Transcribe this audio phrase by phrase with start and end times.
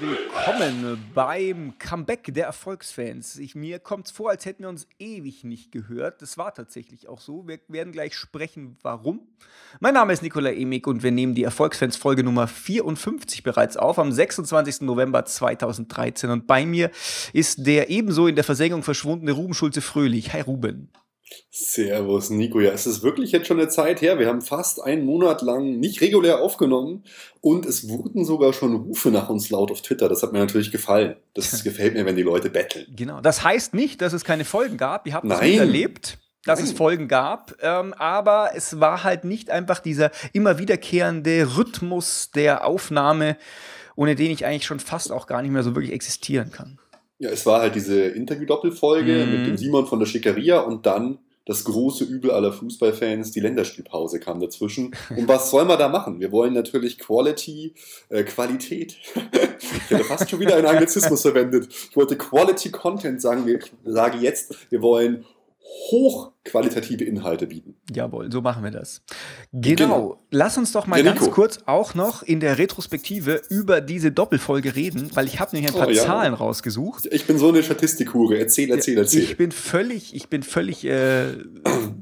[0.00, 3.38] willkommen beim Comeback der Erfolgsfans.
[3.38, 6.20] Ich, mir kommt es vor, als hätten wir uns ewig nicht gehört.
[6.20, 7.46] Das war tatsächlich auch so.
[7.48, 9.20] Wir werden gleich sprechen, warum.
[9.80, 13.98] Mein Name ist Nikola Emig und wir nehmen die Erfolgsfans Folge Nummer 54 bereits auf,
[13.98, 14.82] am 26.
[14.82, 16.30] November 2013.
[16.30, 16.90] Und bei mir
[17.32, 20.32] ist der ebenso in der Versenkung verschwundene Ruben Schulze-Fröhlich.
[20.32, 20.90] Hi Ruben.
[21.50, 22.60] Servus, Nico.
[22.60, 24.18] Ja, es ist wirklich jetzt schon eine Zeit her.
[24.18, 27.04] Wir haben fast einen Monat lang nicht regulär aufgenommen
[27.40, 30.08] und es wurden sogar schon Rufe nach uns laut auf Twitter.
[30.08, 31.16] Das hat mir natürlich gefallen.
[31.34, 32.86] Das gefällt mir, wenn die Leute betteln.
[32.94, 33.20] Genau.
[33.20, 35.06] Das heißt nicht, dass es keine Folgen gab.
[35.06, 39.80] Ihr habt das erlebt dass es Folgen gab, ähm, aber es war halt nicht einfach
[39.80, 43.36] dieser immer wiederkehrende Rhythmus der Aufnahme,
[43.96, 46.78] ohne den ich eigentlich schon fast auch gar nicht mehr so wirklich existieren kann.
[47.18, 49.32] Ja, es war halt diese Interview-Doppelfolge mhm.
[49.32, 54.20] mit dem Simon von der Schickeria und dann das große Übel aller Fußballfans, die Länderspielpause
[54.20, 54.94] kam dazwischen.
[55.16, 56.20] Und was soll man da machen?
[56.20, 57.72] Wir wollen natürlich Quality,
[58.10, 58.98] äh, Qualität.
[59.14, 61.68] ich hätte fast schon wieder einen Anglizismus verwendet.
[61.90, 63.48] Ich wollte Quality Content sagen.
[63.48, 65.24] Ich sage jetzt, wir wollen
[65.90, 67.76] hochqualitative Inhalte bieten.
[67.92, 69.02] Jawohl, so machen wir das.
[69.52, 69.76] Genau.
[69.76, 70.22] genau.
[70.30, 75.10] Lass uns doch mal ganz kurz auch noch in der Retrospektive über diese Doppelfolge reden,
[75.14, 76.02] weil ich habe nämlich ein paar oh, ja.
[76.02, 77.06] Zahlen rausgesucht.
[77.10, 78.38] Ich bin so eine Statistikhure.
[78.38, 79.22] Erzähl, erzähl, erzähl.
[79.22, 81.34] Ich bin völlig, ich bin völlig äh,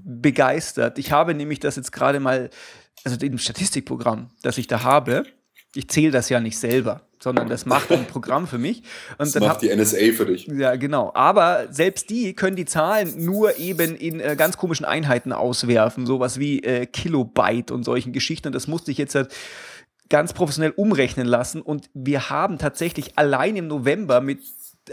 [0.04, 0.98] begeistert.
[0.98, 2.50] Ich habe nämlich das jetzt gerade mal,
[3.04, 5.24] also dem Statistikprogramm, das ich da habe,
[5.76, 8.82] ich zähle das ja nicht selber sondern das macht ein Programm für mich.
[9.18, 10.46] Und das macht hab, die NSA für dich.
[10.46, 11.10] Ja, genau.
[11.14, 16.38] Aber selbst die können die Zahlen nur eben in äh, ganz komischen Einheiten auswerfen, sowas
[16.38, 18.48] wie äh, Kilobyte und solchen Geschichten.
[18.48, 19.34] Und das musste ich jetzt halt
[20.08, 21.62] ganz professionell umrechnen lassen.
[21.62, 24.40] Und wir haben tatsächlich allein im November mit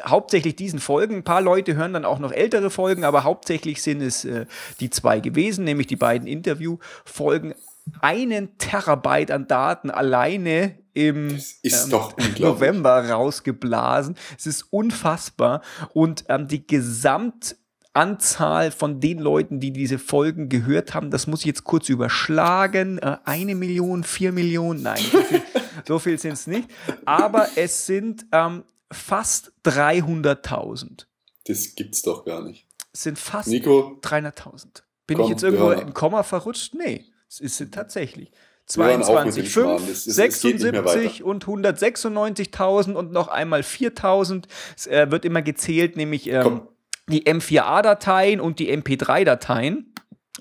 [0.04, 1.18] hauptsächlich diesen Folgen.
[1.18, 4.48] Ein paar Leute hören dann auch noch ältere Folgen, aber hauptsächlich sind es äh,
[4.80, 7.54] die zwei gewesen, nämlich die beiden Interviewfolgen.
[8.00, 11.92] Einen Terabyte an Daten alleine im ähm,
[12.40, 14.16] November rausgeblasen.
[14.38, 15.62] Es ist unfassbar.
[15.94, 21.48] Und ähm, die Gesamtanzahl von den Leuten, die diese Folgen gehört haben, das muss ich
[21.48, 23.00] jetzt kurz überschlagen.
[23.00, 25.42] Äh, eine Million, vier Millionen, nein, so viel,
[25.88, 26.70] so viel sind es nicht.
[27.06, 31.06] Aber es sind ähm, fast 300.000.
[31.46, 32.68] Das gibt's doch gar nicht.
[32.94, 34.84] Es sind fast 300.000.
[35.08, 36.76] Bin komm, ich jetzt irgendwo im Komma verrutscht?
[36.76, 37.06] Nee,
[37.42, 38.32] es ist tatsächlich.
[38.66, 44.46] 22, 5, 76 und 196.000 und noch einmal 4.000.
[44.78, 46.62] Es äh, wird immer gezählt, nämlich ähm,
[47.10, 49.94] die M4A-Dateien und die MP3-Dateien.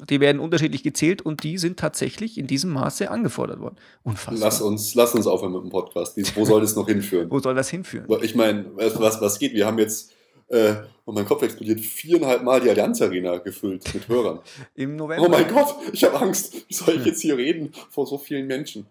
[0.09, 3.77] Die werden unterschiedlich gezählt und die sind tatsächlich in diesem Maße angefordert worden.
[4.03, 4.47] Unfassbar.
[4.47, 6.17] Lass uns, lass uns aufhören mit dem Podcast.
[6.35, 7.29] Wo soll das noch hinführen?
[7.31, 8.07] Wo soll das hinführen?
[8.23, 9.53] Ich meine, was, was geht?
[9.53, 10.13] Wir haben jetzt
[10.49, 14.39] äh, und mein Kopf explodiert viereinhalb Mal die Allianz Arena gefüllt mit Hörern.
[14.77, 15.27] Im November.
[15.27, 16.65] Oh mein Gott, ich habe Angst.
[16.69, 18.87] Wie soll ich jetzt hier reden vor so vielen Menschen?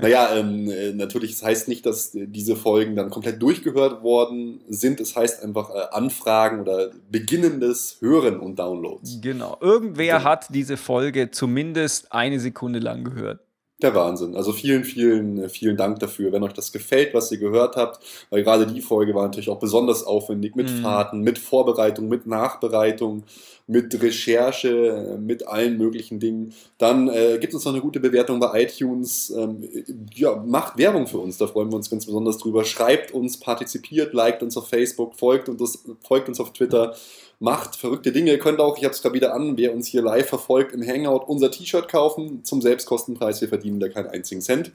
[0.00, 4.60] naja, ähm, äh, natürlich, es das heißt nicht, dass diese Folgen dann komplett durchgehört worden
[4.68, 5.00] sind.
[5.00, 9.20] Es heißt einfach äh, Anfragen oder beginnendes Hören und Downloads.
[9.22, 9.56] Genau.
[9.60, 10.28] Irgendwer genau.
[10.28, 13.45] hat diese Folge zumindest eine Sekunde lang gehört
[13.82, 14.36] der Wahnsinn.
[14.36, 16.32] Also vielen, vielen, vielen Dank dafür.
[16.32, 19.58] Wenn euch das gefällt, was ihr gehört habt, weil gerade die Folge war natürlich auch
[19.58, 20.82] besonders aufwendig mit mhm.
[20.82, 23.24] Fahrten, mit Vorbereitung, mit Nachbereitung,
[23.66, 26.54] mit Recherche, mit allen möglichen Dingen.
[26.78, 29.30] Dann äh, gibt uns noch eine gute Bewertung bei iTunes.
[29.36, 29.68] Ähm,
[30.14, 32.64] ja, macht Werbung für uns, da freuen wir uns ganz besonders drüber.
[32.64, 36.94] Schreibt uns, partizipiert, liked uns auf Facebook, folgt uns, folgt uns auf Twitter
[37.38, 38.30] macht verrückte Dinge.
[38.30, 40.86] Ihr könnt auch, ich habe es gerade wieder an, wer uns hier live verfolgt im
[40.86, 43.40] Hangout, unser T-Shirt kaufen zum Selbstkostenpreis.
[43.40, 44.72] Wir verdienen da keinen einzigen Cent.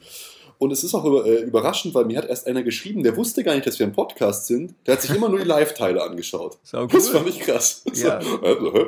[0.62, 3.56] Und es ist auch äh, überraschend, weil mir hat erst einer geschrieben, der wusste gar
[3.56, 4.76] nicht, dass wir ein Podcast sind.
[4.86, 6.60] Der hat sich immer nur die Live-Teile angeschaut.
[6.72, 6.88] Cool.
[6.88, 7.84] Das fand ich krass.
[7.96, 8.22] Ja.
[8.22, 8.86] So, äh,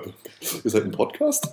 [0.63, 1.47] ihr seid ein Podcast?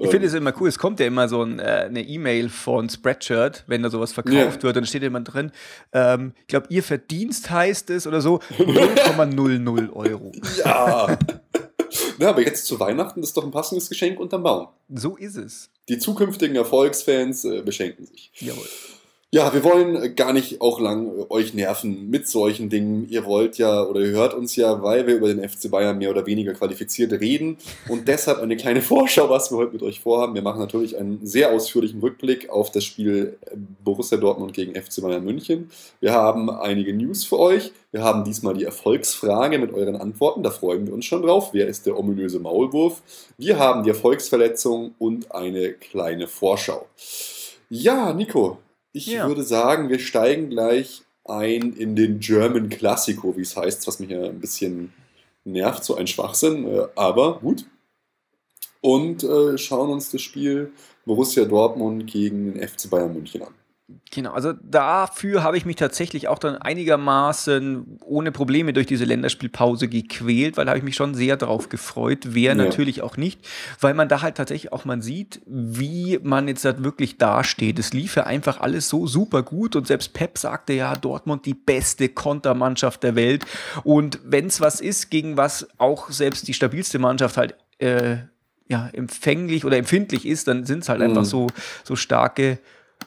[0.00, 0.68] Ich finde es immer cool.
[0.68, 4.34] Es kommt ja immer so ein, äh, eine E-Mail von Spreadshirt, wenn da sowas verkauft
[4.34, 4.62] yeah.
[4.64, 4.74] wird.
[4.74, 5.52] Dann steht immer drin,
[5.92, 10.32] ähm, ich glaube, ihr Verdienst heißt es oder so, 0,00 Euro.
[10.64, 11.16] Ja.
[12.20, 14.68] Na, aber jetzt zu Weihnachten ist doch ein passendes Geschenk unterm Baum.
[14.94, 15.70] So ist es.
[15.88, 18.30] Die zukünftigen Erfolgsfans äh, beschenken sich.
[18.34, 18.68] Jawohl.
[19.32, 23.06] Ja, wir wollen gar nicht auch lang euch nerven mit solchen Dingen.
[23.08, 26.10] Ihr wollt ja oder ihr hört uns ja, weil wir über den FC Bayern mehr
[26.10, 27.56] oder weniger qualifiziert reden.
[27.88, 30.34] Und deshalb eine kleine Vorschau, was wir heute mit euch vorhaben.
[30.34, 33.38] Wir machen natürlich einen sehr ausführlichen Rückblick auf das Spiel
[33.84, 35.70] Borussia Dortmund gegen FC Bayern München.
[36.00, 37.70] Wir haben einige News für euch.
[37.92, 40.42] Wir haben diesmal die Erfolgsfrage mit euren Antworten.
[40.42, 41.50] Da freuen wir uns schon drauf.
[41.52, 43.00] Wer ist der ominöse Maulwurf?
[43.38, 46.86] Wir haben die Erfolgsverletzung und eine kleine Vorschau.
[47.68, 48.58] Ja, Nico,
[48.92, 49.26] ich ja.
[49.28, 54.10] würde sagen, wir steigen gleich ein in den German Classico, wie es heißt, was mich
[54.10, 54.92] ja ein bisschen
[55.44, 57.66] nervt, so ein Schwachsinn, äh, aber gut.
[58.80, 60.72] und äh, schauen uns das Spiel
[61.04, 63.54] Borussia Dortmund gegen den FC Bayern München an.
[64.12, 69.88] Genau, also dafür habe ich mich tatsächlich auch dann einigermaßen ohne Probleme durch diese Länderspielpause
[69.88, 72.18] gequält, weil da habe ich mich schon sehr darauf gefreut.
[72.28, 72.54] Wer ja.
[72.54, 73.46] natürlich auch nicht,
[73.80, 77.78] weil man da halt tatsächlich auch man sieht, wie man jetzt halt wirklich dasteht.
[77.78, 81.54] Es lief ja einfach alles so super gut und selbst Pep sagte ja, Dortmund die
[81.54, 83.44] beste Kontermannschaft der Welt.
[83.84, 88.18] Und wenn es was ist, gegen was auch selbst die stabilste Mannschaft halt äh,
[88.68, 91.06] ja, empfänglich oder empfindlich ist, dann sind es halt mhm.
[91.06, 91.48] einfach so,
[91.84, 92.58] so starke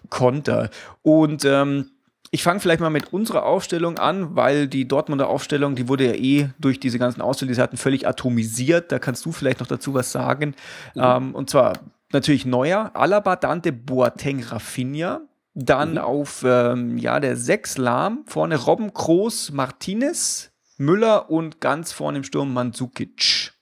[0.10, 0.70] Konter.
[1.02, 1.92] Und ähm,
[2.32, 6.14] ich fange vielleicht mal mit unserer Aufstellung an, weil die Dortmunder Aufstellung, die wurde ja
[6.14, 8.92] eh durch diese ganzen Ausfälle, die sie hatten, völlig atomisiert.
[8.92, 10.56] Da kannst du vielleicht noch dazu was sagen.
[10.96, 11.02] Mhm.
[11.04, 11.74] Ähm, und zwar
[12.12, 15.22] natürlich Neuer, Alaba, Dante, Boateng, Rafinha.
[15.54, 15.98] Dann mhm.
[16.00, 22.24] auf ähm, ja, der Sechs Lahm, vorne Robben, Groß, Martinez, Müller und ganz vorne im
[22.24, 23.54] Sturm Mandzukic.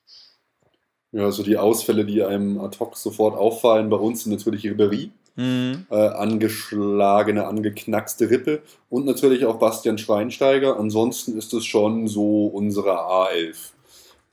[1.11, 5.11] Ja, also die Ausfälle, die einem ad hoc sofort auffallen, bei uns sind natürlich Ribery,
[5.35, 5.85] mhm.
[5.89, 10.79] äh, angeschlagene, angeknackste Rippe und natürlich auch Bastian Schweinsteiger.
[10.79, 13.55] Ansonsten ist es schon so unsere A11.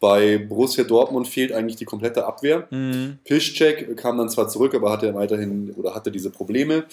[0.00, 2.68] Bei Borussia Dortmund fehlt eigentlich die komplette Abwehr.
[2.70, 3.18] Mhm.
[3.24, 6.84] Piszczek kam dann zwar zurück, aber hatte weiterhin oder hatte diese Probleme.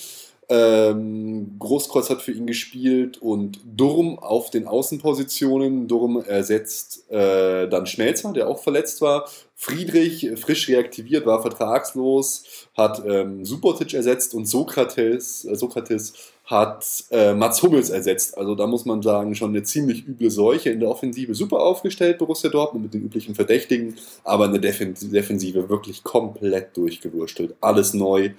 [0.47, 5.87] Ähm, Großkreuz hat für ihn gespielt und Durm auf den Außenpositionen.
[5.87, 9.27] Durm ersetzt äh, dann Schmelzer, der auch verletzt war.
[9.57, 12.43] Friedrich, frisch reaktiviert, war vertragslos,
[12.75, 16.13] hat ähm, Subotic ersetzt und Sokrates, äh, Sokrates
[16.43, 18.37] hat äh, Mats Hummels ersetzt.
[18.37, 21.33] Also da muss man sagen, schon eine ziemlich üble Seuche in der Offensive.
[21.33, 27.55] Super aufgestellt, Borussia Dortmund mit den üblichen Verdächtigen, aber eine Defensive wirklich komplett durchgewurstelt.
[27.61, 28.31] Alles neu,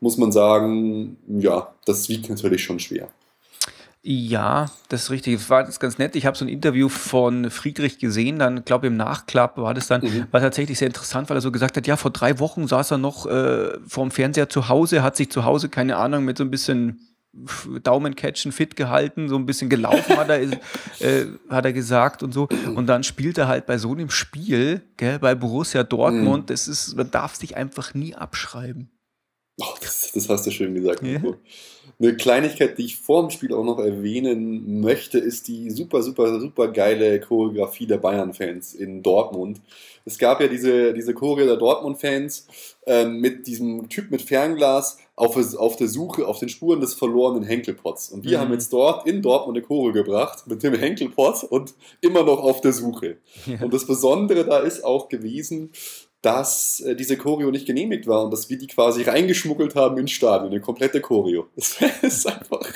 [0.00, 1.16] muss man sagen.
[1.28, 3.08] Ja, das wiegt natürlich schon schwer.
[4.06, 5.38] Ja, das ist richtig.
[5.38, 6.14] Das war das ganz nett.
[6.14, 10.02] Ich habe so ein Interview von Friedrich gesehen, dann glaube im Nachklapp war das dann,
[10.02, 10.26] mhm.
[10.30, 12.98] war tatsächlich sehr interessant, weil er so gesagt hat, ja, vor drei Wochen saß er
[12.98, 16.50] noch äh, vorm Fernseher zu Hause, hat sich zu Hause, keine Ahnung, mit so ein
[16.50, 17.00] bisschen
[17.82, 20.42] Daumencatchen fit gehalten, so ein bisschen gelaufen hat er,
[21.00, 22.46] äh, hat er gesagt und so.
[22.74, 26.46] Und dann spielt er halt bei so einem Spiel, gell, bei Borussia Dortmund, mhm.
[26.46, 28.90] das ist, man darf sich einfach nie abschreiben.
[29.60, 31.02] Oh, das, das, hast du schön gesagt.
[31.04, 31.20] Ja.
[32.00, 36.40] Eine Kleinigkeit, die ich vor dem Spiel auch noch erwähnen möchte, ist die super, super,
[36.40, 39.60] super geile Choreografie der Bayern-Fans in Dortmund.
[40.04, 42.46] Es gab ja diese, diese Choreo der Dortmund-Fans
[42.86, 47.44] ähm, mit diesem Typ mit Fernglas auf, auf der Suche, auf den Spuren des verlorenen
[47.44, 48.10] Henkelpots.
[48.10, 48.42] Und wir mhm.
[48.42, 52.60] haben jetzt dort in Dortmund eine Choreo gebracht mit dem Henkelpot und immer noch auf
[52.60, 53.18] der Suche.
[53.46, 53.62] Ja.
[53.62, 55.70] Und das Besondere da ist auch gewesen,
[56.24, 60.12] dass äh, diese Choreo nicht genehmigt war und dass wir die quasi reingeschmuggelt haben ins
[60.12, 61.46] Stadion, eine komplette Choreo.
[61.56, 62.72] Das ist einfach,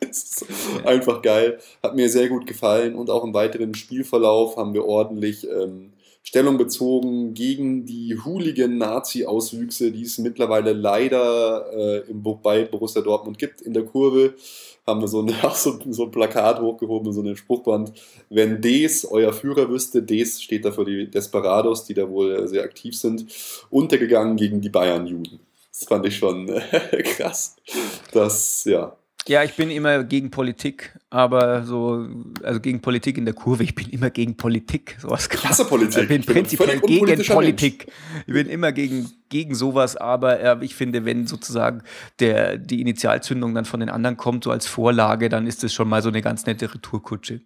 [0.00, 0.46] das ist
[0.84, 1.58] einfach geil.
[1.82, 5.92] Hat mir sehr gut gefallen und auch im weiteren Spielverlauf haben wir ordentlich ähm,
[6.22, 13.60] Stellung bezogen gegen die Hooligan-Nazi-Auswüchse, die es mittlerweile leider äh, im, bei Borussia Dortmund gibt
[13.60, 14.34] in der Kurve
[14.88, 17.92] haben wir so ein, so, so ein Plakat hochgehoben, so ein Spruchband.
[18.28, 22.64] Wenn Des euer Führer wüsste, Des steht da für die Desperados, die da wohl sehr
[22.64, 23.26] aktiv sind,
[23.70, 25.40] untergegangen gegen die Bayern-Juden.
[25.70, 27.56] Das fand ich schon äh, krass.
[28.12, 28.96] Das, ja,
[29.26, 32.06] ja, ich bin immer gegen Politik, aber so,
[32.42, 33.62] also gegen Politik in der Kurve.
[33.62, 34.96] Ich bin immer gegen Politik.
[35.00, 36.04] Sowas Klasse Politik.
[36.04, 37.86] Ich bin, ich bin prinzipiell gegen Politik.
[37.86, 38.24] Mensch.
[38.26, 41.82] Ich bin immer gegen, gegen sowas, aber äh, ich finde, wenn sozusagen
[42.20, 45.88] der, die Initialzündung dann von den anderen kommt, so als Vorlage, dann ist das schon
[45.88, 47.42] mal so eine ganz nette Retourkutsche.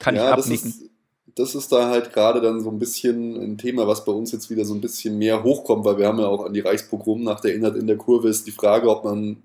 [0.00, 0.70] Kann ja, ich abnicken.
[0.70, 0.90] Das ist,
[1.36, 4.50] das ist da halt gerade dann so ein bisschen ein Thema, was bei uns jetzt
[4.50, 7.76] wieder so ein bisschen mehr hochkommt, weil wir haben ja auch an die Reichspogromnacht erinnert
[7.76, 9.42] in der Kurve, ist die Frage, ob man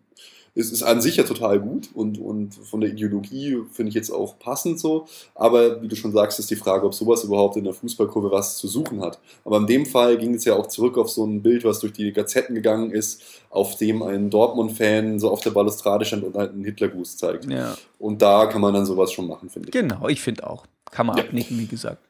[0.56, 4.10] es ist an sich ja total gut und, und von der Ideologie finde ich jetzt
[4.10, 5.08] auch passend so.
[5.36, 8.58] Aber wie du schon sagst, ist die Frage, ob sowas überhaupt in der Fußballkurve was
[8.58, 9.20] zu suchen hat.
[9.46, 11.94] Aber in dem Fall ging es ja auch zurück auf so ein Bild, was durch
[11.94, 16.52] die Gazetten gegangen ist, auf dem ein Dortmund-Fan so auf der Balustrade stand und halt
[16.52, 17.46] einen Hitlergruß zeigt.
[17.46, 17.78] Ja.
[17.98, 19.74] Und da kann man dann sowas schon machen, finde ich.
[19.74, 20.66] Genau, ich finde auch.
[20.92, 21.24] Kann man ja.
[21.24, 22.02] abnicken, wie gesagt.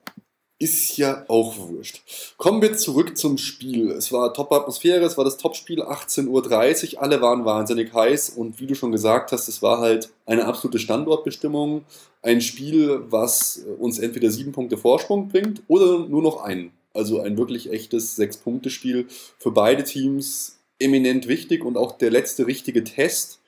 [0.61, 2.01] Ist ja auch wurscht.
[2.35, 3.91] Kommen wir zurück zum Spiel.
[3.91, 8.67] Es war Top-Atmosphäre, es war das Topspiel 18.30 Uhr, alle waren wahnsinnig heiß und wie
[8.67, 11.85] du schon gesagt hast, es war halt eine absolute Standortbestimmung.
[12.21, 16.71] Ein Spiel, was uns entweder sieben Punkte Vorsprung bringt oder nur noch einen.
[16.93, 22.83] Also ein wirklich echtes Sechs-Punkte-Spiel für beide Teams eminent wichtig und auch der letzte richtige
[22.83, 23.39] Test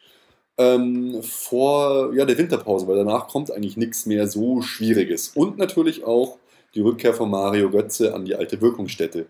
[0.57, 5.31] ähm, vor ja, der Winterpause, weil danach kommt eigentlich nichts mehr so Schwieriges.
[5.35, 6.37] Und natürlich auch
[6.75, 9.27] die Rückkehr von Mario Götze an die alte Wirkungsstätte.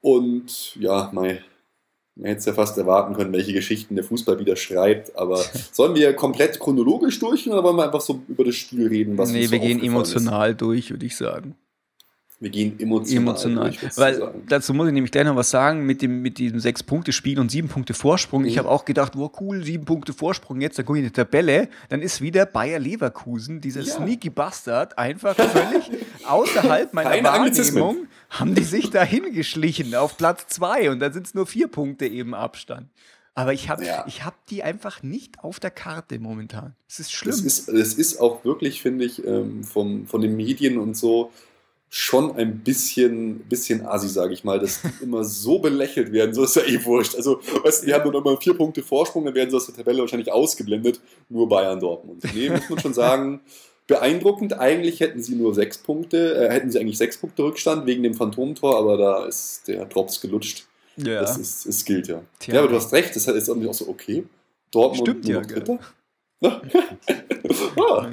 [0.00, 1.38] Und ja, mein,
[2.14, 5.16] man hätte es ja fast erwarten können, welche Geschichten der Fußball wieder schreibt.
[5.16, 9.16] Aber sollen wir komplett chronologisch durchgehen oder wollen wir einfach so über das Spiel reden?
[9.18, 10.60] Was nee, wir gehen emotional ist?
[10.60, 11.56] durch, würde ich sagen.
[12.40, 13.22] Wir gehen emotional.
[13.22, 13.72] Emotional.
[13.96, 17.50] Weil dazu muss ich nämlich gleich noch was sagen mit, dem, mit diesem Sechs-Punkte-Spiel und
[17.50, 18.42] sieben Punkte Vorsprung.
[18.42, 18.48] Mhm.
[18.48, 21.14] Ich habe auch gedacht, wow, cool, sieben Punkte Vorsprung jetzt, da gucke ich in die
[21.14, 21.68] Tabelle.
[21.88, 23.92] Dann ist wieder Bayer Leverkusen, dieser ja.
[23.92, 25.90] sneaky Bastard, einfach völlig
[26.28, 31.26] außerhalb meiner Keine Wahrnehmung, haben die sich da hingeschlichen auf Platz zwei und da sind
[31.26, 32.88] es nur vier Punkte eben Abstand.
[33.34, 34.04] Aber ich habe ja.
[34.24, 36.74] hab die einfach nicht auf der Karte momentan.
[36.88, 37.34] Es ist schlimm.
[37.34, 41.30] Es ist, ist auch wirklich, finde ich, ähm, vom, von den Medien und so
[41.90, 46.44] schon ein bisschen, bisschen assi, sage ich mal, dass die immer so belächelt werden, so
[46.44, 47.14] ist ja eh wurscht.
[47.14, 49.76] Also, weißt du, die haben nur immer vier Punkte Vorsprung, dann werden sie aus der
[49.76, 52.22] Tabelle wahrscheinlich ausgeblendet, nur Bayern Dortmund.
[52.34, 53.40] Nee, muss man schon sagen,
[53.86, 54.58] beeindruckend.
[54.58, 58.14] Eigentlich hätten sie nur sechs Punkte, äh, hätten sie eigentlich sechs Punkte Rückstand wegen dem
[58.14, 60.66] Phantomtor, aber da ist der Drops gelutscht.
[60.96, 61.20] Ja.
[61.20, 62.22] Das, ist, das gilt ja.
[62.38, 62.54] Tja.
[62.54, 64.24] Ja, aber du hast recht, das ist irgendwie auch so, okay.
[64.70, 65.78] Dortmund Stimmt ja, Dritter.
[67.76, 68.10] ah.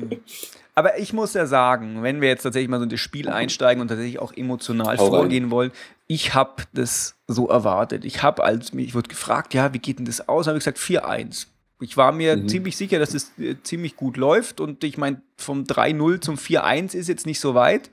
[0.78, 3.82] Aber ich muss ja sagen, wenn wir jetzt tatsächlich mal so in das Spiel einsteigen
[3.82, 5.52] und tatsächlich auch emotional Hau vorgehen rein.
[5.52, 5.72] wollen,
[6.08, 8.04] ich habe das so erwartet.
[8.04, 10.48] Ich habe, als mich, ich wurde gefragt, ja, wie geht denn das aus?
[10.48, 11.48] habe ich gesagt 4-1.
[11.82, 12.48] Ich war mir mhm.
[12.48, 16.96] ziemlich sicher, dass es äh, ziemlich gut läuft und ich meine, vom 3-0 zum 4-1
[16.96, 17.90] ist jetzt nicht so weit.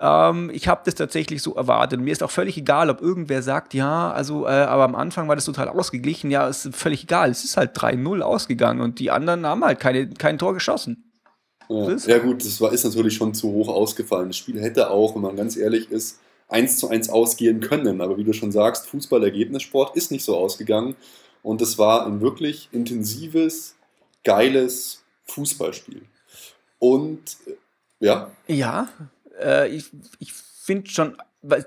[0.00, 2.00] Ähm, ich habe das tatsächlich so erwartet.
[2.00, 5.34] Mir ist auch völlig egal, ob irgendwer sagt, ja, also, äh, aber am Anfang war
[5.34, 6.30] das total ausgeglichen.
[6.30, 7.30] Ja, ist völlig egal.
[7.30, 11.05] Es ist halt 3-0 ausgegangen und die anderen haben halt keine, kein Tor geschossen.
[11.68, 14.28] Ja, ja gut, das war, ist natürlich schon zu hoch ausgefallen.
[14.28, 18.00] Das Spiel hätte auch, wenn man ganz ehrlich ist, 1 zu 1 ausgehen können.
[18.00, 20.96] Aber wie du schon sagst, Fußball-Ergebnissport ist nicht so ausgegangen.
[21.42, 23.76] Und es war ein wirklich intensives,
[24.24, 26.02] geiles Fußballspiel.
[26.78, 27.36] Und
[28.00, 28.30] ja.
[28.46, 28.88] Ja,
[29.40, 31.16] äh, ich, ich finde schon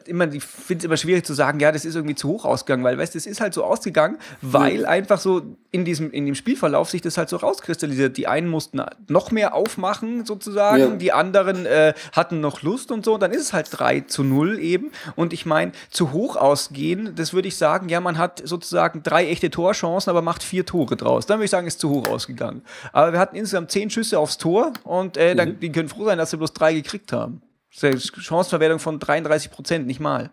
[0.06, 2.84] immer, ich finde es immer schwierig zu sagen, ja, das ist irgendwie zu hoch ausgegangen,
[2.84, 4.88] weil, weißt du, es ist halt so ausgegangen, weil ja.
[4.88, 8.18] einfach so in diesem, in dem Spielverlauf sich das halt so rauskristallisiert.
[8.18, 10.90] Die einen mussten noch mehr aufmachen, sozusagen, ja.
[10.96, 14.60] die anderen äh, hatten noch Lust und so, dann ist es halt 3 zu 0
[14.60, 14.92] eben.
[15.16, 19.28] Und ich meine, zu hoch ausgehen, das würde ich sagen, ja, man hat sozusagen drei
[19.28, 21.26] echte Torchancen, aber macht vier Tore draus.
[21.26, 22.62] Dann würde ich sagen, ist zu hoch ausgegangen.
[22.94, 25.60] Aber wir hatten insgesamt zehn Schüsse aufs Tor und äh, dann, mhm.
[25.60, 27.42] die können froh sein, dass sie bloß drei gekriegt haben.
[27.70, 30.32] Chancenverwertung von 33 Prozent, nicht mal.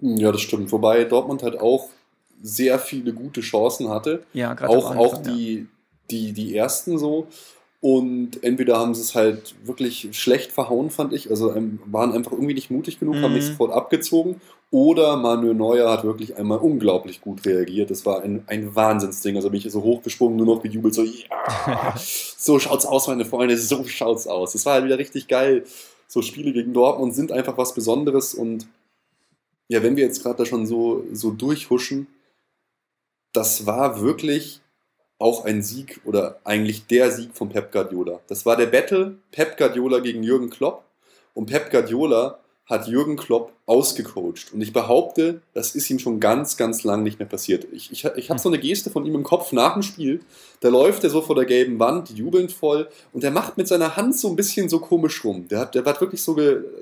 [0.00, 0.70] Ja, das stimmt.
[0.72, 1.88] Wobei Dortmund halt auch
[2.40, 4.24] sehr viele gute Chancen hatte.
[4.32, 5.64] Ja, gerade auch, Anfang, auch die, ja.
[6.10, 7.26] die, die ersten so.
[7.80, 11.30] Und entweder haben sie es halt wirklich schlecht verhauen, fand ich.
[11.30, 13.22] Also ähm, waren einfach irgendwie nicht mutig genug, mhm.
[13.22, 14.40] haben nicht sofort abgezogen.
[14.70, 17.90] Oder Manuel Neuer hat wirklich einmal unglaublich gut reagiert.
[17.90, 19.36] Das war ein, ein Wahnsinnsding.
[19.36, 23.56] Also bin ich so hochgesprungen, nur noch gejubelt, so, ja, so schaut's aus, meine Freunde,
[23.56, 24.52] so schaut's aus.
[24.52, 25.64] Das war halt wieder richtig geil
[26.08, 28.66] so Spiele gegen Dortmund sind einfach was Besonderes und
[29.68, 32.06] ja, wenn wir jetzt gerade da schon so, so durchhuschen,
[33.34, 34.62] das war wirklich
[35.18, 38.20] auch ein Sieg oder eigentlich der Sieg von Pep Guardiola.
[38.28, 40.84] Das war der Battle Pep Guardiola gegen Jürgen Klopp
[41.34, 44.52] und Pep Guardiola hat Jürgen Klopp ausgecoacht.
[44.52, 47.66] Und ich behaupte, das ist ihm schon ganz, ganz lang nicht mehr passiert.
[47.72, 50.20] Ich, ich, ich habe so eine Geste von ihm im Kopf nach dem Spiel.
[50.60, 53.96] Da läuft er so vor der gelben Wand, jubelnd voll, und er macht mit seiner
[53.96, 55.48] Hand so ein bisschen so komisch rum.
[55.48, 56.36] Der, hat, der war wirklich so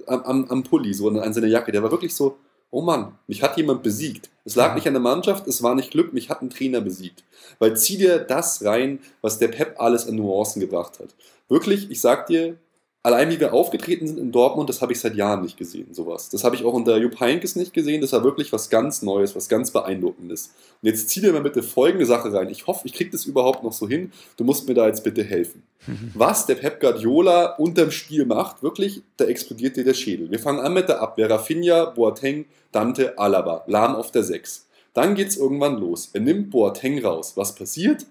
[0.07, 1.71] am, am, am Pulli, so an seiner Jacke.
[1.71, 2.37] Der war wirklich so,
[2.71, 4.29] oh Mann, mich hat jemand besiegt.
[4.45, 7.23] Es lag nicht an der Mannschaft, es war nicht Glück, mich hat ein Trainer besiegt.
[7.61, 11.15] Weil zieh dir das rein, was der Pep alles an Nuancen gebracht hat.
[11.49, 12.57] Wirklich, ich sag dir,
[13.07, 16.29] allein wie wir aufgetreten sind in Dortmund, das habe ich seit Jahren nicht gesehen, sowas.
[16.29, 18.01] Das habe ich auch unter Jupp Heynckes nicht gesehen.
[18.01, 20.51] Das war wirklich was ganz Neues, was ganz Beeindruckendes.
[20.83, 22.49] Und jetzt zieh dir mal bitte folgende Sache rein.
[22.49, 24.11] Ich hoffe, ich kriege das überhaupt noch so hin.
[24.37, 25.63] Du musst mir da jetzt bitte helfen.
[26.15, 30.29] Was der Pep Guardiola unterm Spiel macht, wirklich, da explodiert dir der Schädel.
[30.33, 31.31] Wir fangen an mit der Abwehr.
[31.31, 33.63] Rafinha, Boateng, Dante, Alaba.
[33.69, 34.67] Lahm auf der 6.
[34.95, 36.11] Dann geht es irgendwann los.
[36.13, 37.37] Er nimmt Boateng raus.
[37.37, 38.05] Was passiert?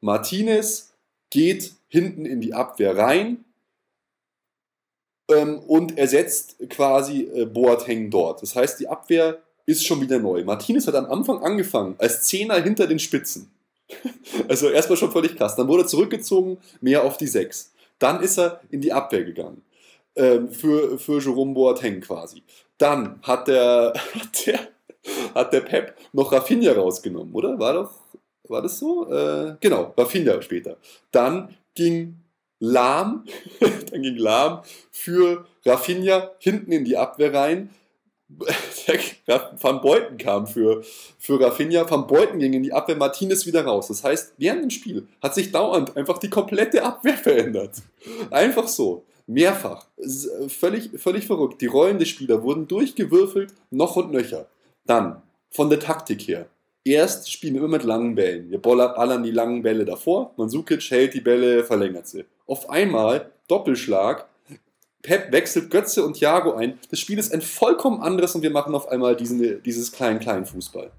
[0.00, 0.92] Martinez
[1.30, 3.44] geht hinten in die Abwehr rein,
[5.30, 8.42] ähm, und ersetzt quasi äh, Boateng dort.
[8.42, 10.42] Das heißt, die Abwehr ist schon wieder neu.
[10.44, 13.50] Martinez hat am Anfang angefangen als Zehner hinter den Spitzen.
[14.48, 15.56] also erstmal schon völlig krass.
[15.56, 17.72] Dann wurde er zurückgezogen, mehr auf die Sechs.
[17.98, 19.62] Dann ist er in die Abwehr gegangen.
[20.16, 22.42] Ähm, für, für Jerome Boateng quasi.
[22.78, 24.60] Dann hat der, hat der,
[25.34, 27.58] hat der Pep noch Rafinha rausgenommen, oder?
[27.58, 27.90] War doch,
[28.48, 29.08] war das so?
[29.10, 30.76] Äh, genau, Rafinha später.
[31.12, 32.19] Dann ging
[32.60, 33.24] Lahm,
[33.90, 34.62] dann ging Lahm
[34.92, 37.70] für Rafinha hinten in die Abwehr rein.
[39.60, 40.84] Van Beuten kam für,
[41.18, 43.88] für Rafinha, Van Beuten ging in die Abwehr, Martinez wieder raus.
[43.88, 47.82] Das heißt, während dem Spiel hat sich dauernd einfach die komplette Abwehr verändert.
[48.30, 49.04] Einfach so.
[49.26, 49.86] Mehrfach.
[50.48, 51.60] Völlig, völlig verrückt.
[51.60, 54.46] Die Rollen des Spielers wurden durchgewürfelt, noch und nöcher.
[54.86, 56.46] Dann, von der Taktik her.
[56.84, 58.50] Erst spielen wir immer mit langen Bällen.
[58.50, 60.32] Wir ballern die langen Bälle davor.
[60.36, 62.24] Mansukic hält die Bälle, verlängert sie.
[62.46, 64.26] Auf einmal Doppelschlag.
[65.02, 66.78] Pep wechselt Götze und Thiago ein.
[66.90, 70.90] Das Spiel ist ein vollkommen anderes und wir machen auf einmal diesen, dieses kleinen-kleinen Fußball.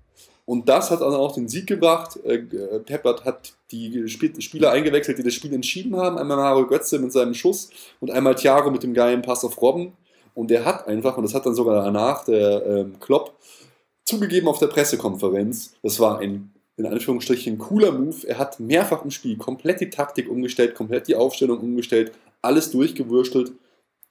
[0.46, 2.20] Und das hat dann auch den Sieg gebracht.
[2.26, 6.18] Äh, Pep hat die Spieler eingewechselt, die das Spiel entschieden haben.
[6.18, 7.70] Einmal Mario Götze mit seinem Schuss
[8.00, 9.94] und einmal Thiago mit dem geilen Pass auf Robben.
[10.34, 13.36] Und der hat einfach, und das hat dann sogar danach der ähm, Klopp
[14.05, 18.27] zugegeben auf der Pressekonferenz, das war ein in Anführungsstrichen cooler Move.
[18.27, 23.51] Er hat mehrfach im Spiel komplett die Taktik umgestellt, komplett die Aufstellung umgestellt, alles durchgewürstelt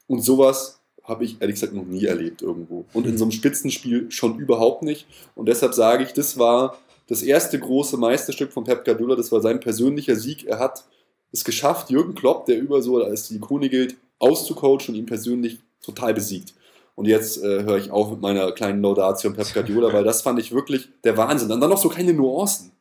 [0.06, 2.85] und sowas habe ich ehrlich gesagt noch nie erlebt irgendwo.
[2.92, 5.06] Und in so einem Spitzenspiel schon überhaupt nicht.
[5.35, 6.78] Und deshalb sage ich, das war
[7.09, 9.16] das erste große Meisterstück von Pep Guardiola.
[9.16, 10.47] Das war sein persönlicher Sieg.
[10.47, 10.85] Er hat
[11.32, 15.59] es geschafft, Jürgen Klopp, der über so als die Ikone gilt, auszucoachen und ihn persönlich
[15.82, 16.54] total besiegt.
[17.00, 20.38] Und jetzt äh, höre ich auf mit meiner kleinen Laudatio Pep Guardiola, weil das fand
[20.38, 21.50] ich wirklich der Wahnsinn.
[21.50, 22.73] Und dann noch so keine Nuancen.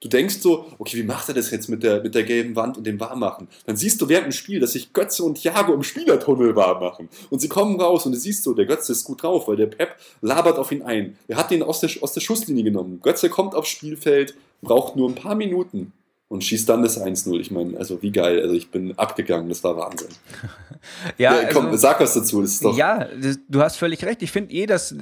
[0.00, 2.78] Du denkst so, okay, wie macht er das jetzt mit der, mit der gelben Wand
[2.78, 3.46] und dem Warmmachen?
[3.66, 7.10] Dann siehst du während dem Spiel, dass sich Götze und Thiago im Spielertunnel warm machen.
[7.28, 9.66] Und sie kommen raus und du siehst so, der Götze ist gut drauf, weil der
[9.66, 11.18] Pep labert auf ihn ein.
[11.28, 13.00] Er hat ihn aus der, aus der Schusslinie genommen.
[13.02, 15.92] Götze kommt aufs Spielfeld, braucht nur ein paar Minuten
[16.28, 17.40] und schießt dann das 1-0.
[17.40, 18.40] Ich meine, also wie geil.
[18.42, 20.10] Also ich bin abgegangen, das war Wahnsinn.
[21.18, 22.42] ja, ja komm, also, sag was dazu.
[22.42, 23.08] Das ist doch ja,
[23.48, 24.22] du hast völlig recht.
[24.22, 24.94] Ich finde eh, dass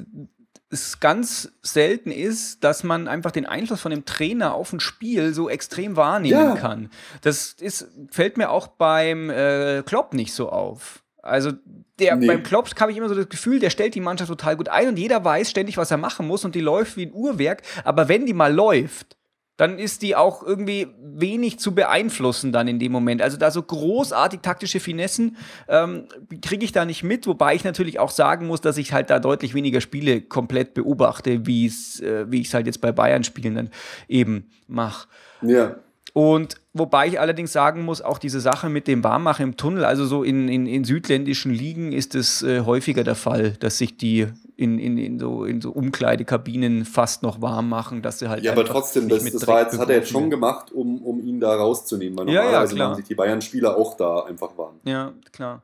[0.69, 5.33] es ganz selten ist, dass man einfach den Einfluss von dem Trainer auf ein Spiel
[5.33, 6.55] so extrem wahrnehmen ja.
[6.55, 6.89] kann.
[7.21, 11.03] Das ist, fällt mir auch beim äh, Klopp nicht so auf.
[11.21, 11.51] Also
[11.99, 12.27] der, nee.
[12.27, 14.87] beim Klopp habe ich immer so das Gefühl, der stellt die Mannschaft total gut ein
[14.89, 17.63] und jeder weiß ständig, was er machen muss und die läuft wie ein Uhrwerk.
[17.83, 19.16] Aber wenn die mal läuft,
[19.57, 23.21] dann ist die auch irgendwie wenig zu beeinflussen dann in dem Moment.
[23.21, 25.35] Also da so großartig taktische Finessen
[25.67, 26.07] ähm,
[26.41, 29.19] kriege ich da nicht mit, wobei ich natürlich auch sagen muss, dass ich halt da
[29.19, 33.69] deutlich weniger Spiele komplett beobachte, wie äh, wie ich es halt jetzt bei Bayern-Spielen dann
[34.07, 35.07] eben mache.
[35.41, 35.75] Ja.
[36.17, 40.03] Und wobei ich allerdings sagen muss, auch diese Sache mit dem Warmmachen im Tunnel, also
[40.07, 44.25] so in, in, in südländischen Ligen ist es äh, häufiger der Fall, dass sich die
[44.55, 48.43] in, in, in, so, in so Umkleidekabinen fast noch warm machen, dass sie halt.
[48.43, 51.39] Ja, aber trotzdem, das, das, war jetzt, hat er jetzt schon gemacht, um, um ihn
[51.39, 52.17] da rauszunehmen.
[52.17, 52.89] Weil ja, normalerweise ja, klar.
[52.89, 54.79] haben sich die Bayern-Spieler auch da einfach warm.
[54.85, 55.61] Ja, klar.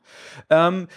[0.52, 0.88] Ähm,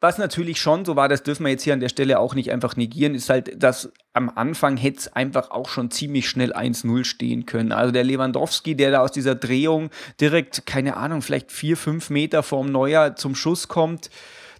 [0.00, 2.52] was natürlich schon so war, das dürfen wir jetzt hier an der Stelle auch nicht
[2.52, 7.04] einfach negieren, ist halt, dass am Anfang hätte es einfach auch schon ziemlich schnell 1-0
[7.04, 7.72] stehen können.
[7.72, 12.42] Also der Lewandowski, der da aus dieser Drehung direkt, keine Ahnung, vielleicht vier, fünf Meter
[12.42, 14.10] vorm Neuer zum Schuss kommt,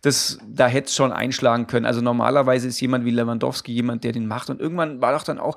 [0.02, 1.86] das, da hätte es schon einschlagen können.
[1.86, 4.50] Also normalerweise ist jemand wie Lewandowski jemand, der den macht.
[4.50, 5.56] Und irgendwann war doch dann auch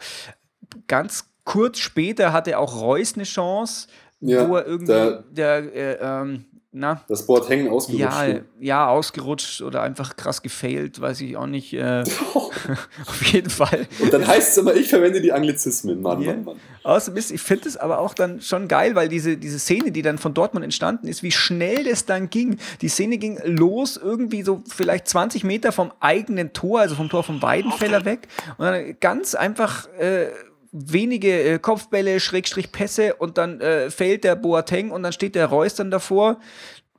[0.88, 3.88] ganz kurz später hatte auch Reus eine Chance,
[4.20, 7.03] ja, wo er irgendwie der, der äh, ähm, na?
[7.10, 8.01] Das Board hängen ausgerutscht.
[8.01, 11.73] Ja, ja, ausgerutscht oder einfach krass gefailt, weiß ich auch nicht.
[11.73, 12.03] Äh,
[13.07, 13.88] auf jeden Fall.
[13.99, 16.34] Und dann heißt es immer, ich verwende die Anglizismen, Mann, yeah.
[16.34, 16.60] Mann, Mann.
[16.84, 20.01] Außerdem ist, ich finde es aber auch dann schon geil, weil diese, diese Szene, die
[20.01, 22.57] dann von Dortmund entstanden ist, wie schnell das dann ging.
[22.81, 27.23] Die Szene ging los, irgendwie so vielleicht 20 Meter vom eigenen Tor, also vom Tor
[27.23, 28.27] vom Weidenfeller weg.
[28.57, 29.88] Und dann ganz einfach.
[29.99, 30.27] Äh,
[30.71, 35.47] wenige äh, Kopfbälle, Schrägstrich Pässe und dann äh, fällt der Boateng und dann steht der
[35.47, 36.39] Reus dann davor.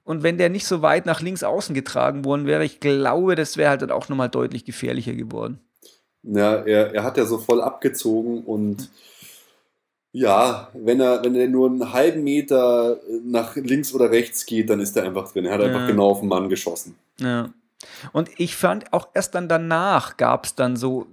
[0.04, 3.56] Und wenn der nicht so weit nach links außen getragen worden wäre, ich glaube, das
[3.56, 5.60] wäre halt dann auch nochmal deutlich gefährlicher geworden.
[6.24, 8.90] Ja, er, er hat ja so voll abgezogen und
[10.12, 14.80] ja, wenn er, wenn er nur einen halben Meter nach links oder rechts geht, dann
[14.80, 15.46] ist er einfach drin.
[15.46, 15.68] Er hat ja.
[15.68, 16.96] einfach genau auf den Mann geschossen.
[17.18, 17.50] Ja.
[18.12, 21.06] Und ich fand auch erst dann danach gab es dann so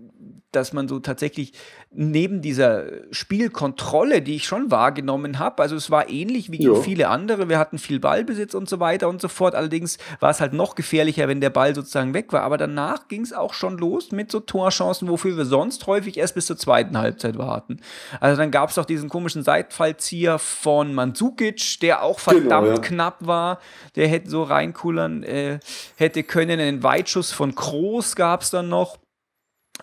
[0.52, 1.54] dass man so tatsächlich
[1.92, 6.76] neben dieser Spielkontrolle, die ich schon wahrgenommen habe, also es war ähnlich wie ja.
[6.76, 10.42] viele andere, wir hatten viel Ballbesitz und so weiter und so fort, allerdings war es
[10.42, 13.78] halt noch gefährlicher, wenn der Ball sozusagen weg war, aber danach ging es auch schon
[13.78, 17.80] los mit so Torchancen, wofür wir sonst häufig erst bis zur zweiten Halbzeit warten.
[18.20, 22.76] Also dann gab es auch diesen komischen Seitfallzieher von Mandzukic, der auch genau, verdammt genau,
[22.76, 22.82] ja.
[22.82, 23.60] knapp war,
[23.96, 25.60] der hätte so reinkullern äh,
[25.98, 28.98] hätte können, einen Weitschuss von Kroos gab es dann noch,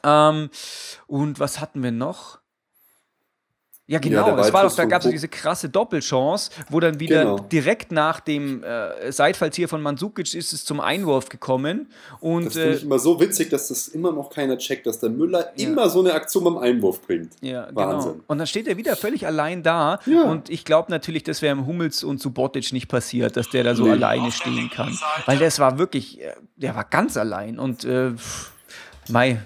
[0.04, 0.50] ähm,
[1.06, 2.38] und was hatten wir noch?
[3.88, 7.22] Ja, genau, ja, das war doch, da gab es diese krasse Doppelchance, wo dann wieder
[7.22, 7.38] genau.
[7.38, 11.88] direkt nach dem äh, Seitfallzieher von Mandzukic ist es zum Einwurf gekommen.
[12.18, 14.98] Und, das finde ich äh, immer so witzig, dass das immer noch keiner checkt, dass
[14.98, 15.68] der Müller ja.
[15.68, 17.34] immer so eine Aktion beim Einwurf bringt.
[17.40, 17.80] Ja, genau.
[17.80, 18.12] Wahnsinn.
[18.12, 18.24] Genau.
[18.26, 20.00] Und dann steht er wieder völlig allein da.
[20.06, 20.22] Ja.
[20.22, 23.76] Und ich glaube natürlich, das wäre im Hummels und Subotic nicht passiert, dass der da
[23.76, 23.92] so nee.
[23.92, 24.98] alleine stehen kann.
[25.26, 27.60] Weil das war wirklich, äh, der war ganz allein.
[27.60, 28.14] Und äh,
[29.08, 29.38] Mai,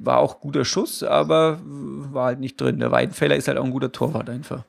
[0.00, 2.80] war auch guter Schuss, aber war halt nicht drin.
[2.80, 4.64] Der Weidenfeller ist halt auch ein guter Torwart einfach.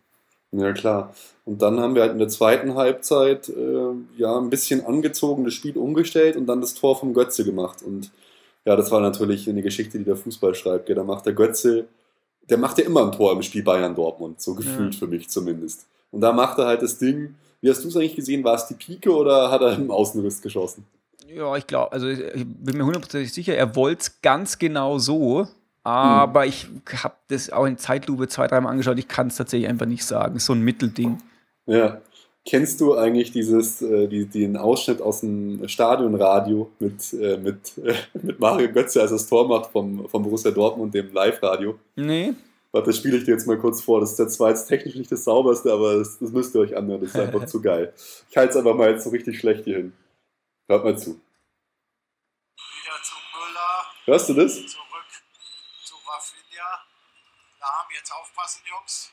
[0.52, 1.14] Ja, klar.
[1.46, 5.54] Und dann haben wir halt in der zweiten Halbzeit äh, ja ein bisschen angezogen das
[5.54, 7.84] Spiel umgestellt und dann das Tor vom Götze gemacht.
[7.84, 8.12] Und
[8.66, 10.88] ja, das war natürlich eine Geschichte, die der Fußball schreibt.
[10.88, 10.96] Gell?
[10.96, 11.86] Da macht der Götze,
[12.50, 15.00] der macht ja immer ein Tor im Spiel Bayern Dortmund, so gefühlt ja.
[15.00, 15.86] für mich zumindest.
[16.12, 17.36] Und da macht er halt das Ding.
[17.62, 18.44] Wie hast du es eigentlich gesehen?
[18.44, 20.86] War es die Pike oder hat er im Außenriss geschossen?
[21.34, 25.48] Ja, ich glaube, also ich bin mir hundertprozentig sicher, er wollte es ganz genau so,
[25.84, 26.50] aber hm.
[26.50, 26.68] ich
[27.04, 28.98] habe das auch in Zeitlupe zwei, dreimal angeschaut.
[28.98, 30.40] Ich kann es tatsächlich einfach nicht sagen.
[30.40, 31.18] So ein Mittelding.
[31.66, 32.02] Ja.
[32.46, 37.94] Kennst du eigentlich dieses, äh, die, den Ausschnitt aus dem Stadionradio mit, äh, mit, äh,
[38.24, 41.76] mit Mario Götze, als das Tor macht vom, vom Borussia Dortmund, dem Live-Radio?
[41.96, 42.34] Nee.
[42.72, 44.00] Warte, das spiele ich dir jetzt mal kurz vor.
[44.00, 47.02] Das ist zwar jetzt technisch nicht das sauberste, aber das, das müsst ihr euch anhören.
[47.02, 47.94] Das ist einfach zu geil.
[48.30, 49.94] Ich halte es einfach mal jetzt so richtig schlecht hier hin.
[50.70, 51.20] Hört mal zu.
[52.56, 53.92] Wieder zu Müller.
[54.06, 54.54] Hörst du das?
[54.54, 55.10] Zurück
[55.84, 56.86] zu Rafinha.
[57.60, 59.12] Da haben jetzt aufpassen, Jungs.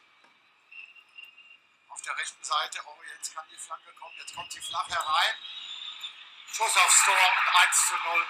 [1.88, 2.80] Auf der rechten Seite.
[2.84, 4.14] Oh, jetzt kann die Flanke kommen.
[4.18, 5.34] Jetzt kommt sie flach herein.
[6.52, 8.26] Schuss aufs Tor und 1 zu 0.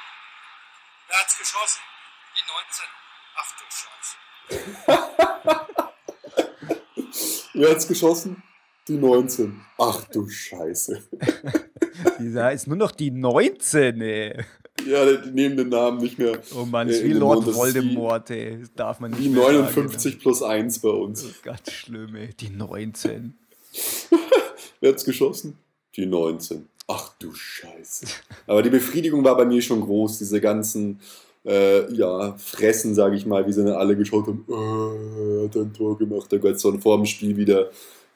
[1.09, 1.83] Wer hat's geschossen?
[2.37, 2.87] Die 19.
[3.35, 4.17] Ach du Scheiße.
[7.55, 8.45] Wer hat's geschossen?
[8.87, 9.67] Die 19.
[9.79, 11.09] Ach du Scheiße.
[12.19, 14.45] Dieser ist nur noch die 19, ey.
[14.87, 16.39] Ja, die nehmen den Namen nicht mehr.
[16.55, 18.59] Oh Mann, ist wie Lord Voldemort, ey.
[18.61, 21.23] Das darf man nicht Die 59 sagen, plus 1 bei uns.
[21.23, 22.29] Das ist ganz schlimm, ey.
[22.39, 23.35] Die 19.
[24.81, 25.59] Wer hat's geschossen?
[25.97, 26.69] Die 19.
[26.89, 28.07] Ach du Scheiße.
[28.47, 31.01] Aber die Befriedigung war bei mir schon groß, diese ganzen
[31.45, 35.73] äh, ja, fressen, sage ich mal, wie sie dann alle geschaut haben, äh, hat ein
[35.73, 37.71] Tor gemacht, der Götze, und vor dem Spiel wieder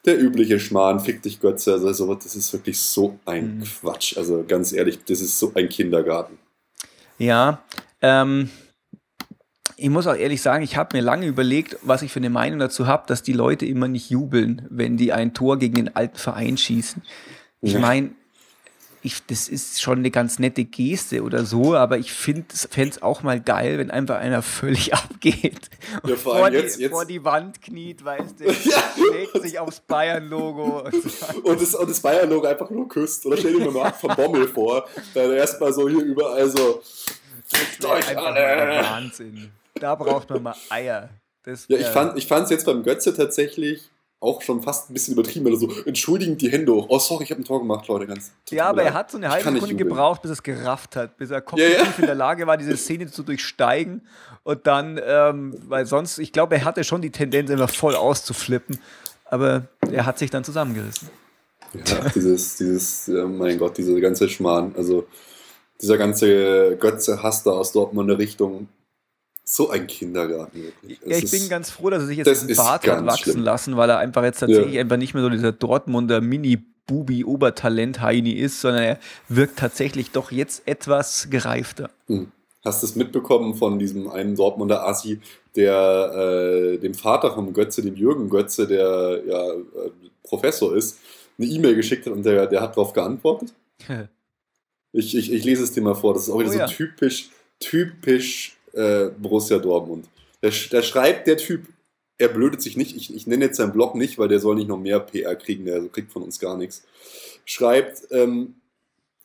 [0.05, 3.63] der übliche Schmarrn, fick dich Götze, also, also das ist wirklich so ein mhm.
[3.63, 6.37] Quatsch, also ganz ehrlich, das ist so ein Kindergarten.
[7.17, 7.63] Ja,
[8.01, 8.49] ähm,
[9.77, 12.59] ich muss auch ehrlich sagen, ich habe mir lange überlegt, was ich für eine Meinung
[12.59, 16.17] dazu habe, dass die Leute immer nicht jubeln, wenn die ein Tor gegen den alten
[16.17, 17.01] Verein schießen.
[17.61, 18.11] Ich meine,
[19.03, 23.23] ich, das ist schon eine ganz nette Geste oder so, aber ich fände es auch
[23.23, 25.69] mal geil, wenn einfach einer völlig abgeht
[26.03, 26.91] und ja, vor, die, jetzt, jetzt.
[26.91, 28.83] vor, die, Wand kniet, weißt du, ja.
[28.95, 30.81] schlägt sich aufs Bayern-Logo.
[30.91, 33.25] Und, und, das, und das Bayern-Logo einfach nur küsst.
[33.25, 36.81] Oder stell dir mal Marc von Bommel vor, der erstmal so hier überall so
[37.83, 38.83] euch alle.
[38.83, 39.51] Wahnsinn.
[39.75, 41.09] Da braucht man mal Eier.
[41.67, 41.77] ja,
[42.15, 43.89] ich fand es jetzt beim Götze tatsächlich
[44.21, 46.85] auch schon fast ein bisschen übertrieben, weil er so entschuldigend die Hände hoch.
[46.89, 48.05] Oh, sorry, ich habe ein Tor gemacht, Leute.
[48.05, 51.17] Ganz ja, aber er hat so eine halbe Sekunde gebraucht, bis er es gerafft hat,
[51.17, 51.93] bis er kognitiv ja, ja.
[51.97, 54.01] in der Lage war, diese Szene zu durchsteigen.
[54.43, 58.79] Und dann, ähm, weil sonst, ich glaube, er hatte schon die Tendenz, immer voll auszuflippen.
[59.25, 61.09] Aber er hat sich dann zusammengerissen.
[61.73, 64.75] Ja, dieses, dieses, oh mein Gott, dieser ganze Schmarrn.
[64.77, 65.07] Also
[65.81, 68.67] dieser ganze Götze-Hass da aus Dortmunder Richtung,
[69.43, 70.63] so ein Kindergarten.
[70.63, 70.99] Wirklich.
[71.05, 73.43] Ja, ich bin ganz froh, dass er sich jetzt einen Bart hat wachsen schlimm.
[73.43, 74.81] lassen, weil er einfach jetzt tatsächlich ja.
[74.81, 81.29] einfach nicht mehr so dieser Dortmunder Mini-Bubi-Obertalent-Heini ist, sondern er wirkt tatsächlich doch jetzt etwas
[81.29, 81.89] gereifter.
[82.07, 82.31] Hm.
[82.63, 85.19] Hast du es mitbekommen von diesem einen Dortmunder Assi,
[85.55, 89.89] der äh, dem Vater vom Götze, dem Jürgen Götze, der ja äh,
[90.23, 90.99] Professor ist,
[91.39, 93.51] eine E-Mail geschickt hat und der, der hat darauf geantwortet?
[94.93, 96.67] ich, ich, ich lese es dir mal vor, das ist auch wieder oh, so ja.
[96.67, 100.05] typisch, typisch äh, Borussia Dortmund.
[100.41, 101.67] Da, da, schreibt der Typ,
[102.17, 104.67] er blödet sich nicht, ich, ich nenne jetzt seinen Blog nicht, weil der soll nicht
[104.67, 106.83] noch mehr PR kriegen, der kriegt von uns gar nichts.
[107.45, 108.55] Schreibt ähm,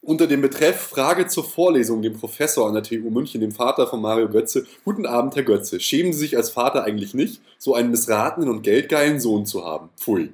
[0.06, 4.00] unter dem Betreff Frage zur Vorlesung dem Professor an der TU München, dem Vater von
[4.00, 4.66] Mario Götze.
[4.84, 5.80] Guten Abend, Herr Götze.
[5.80, 9.90] Schämen Sie sich als Vater eigentlich nicht, so einen missratenen und geldgeilen Sohn zu haben?
[9.96, 10.32] Pfui.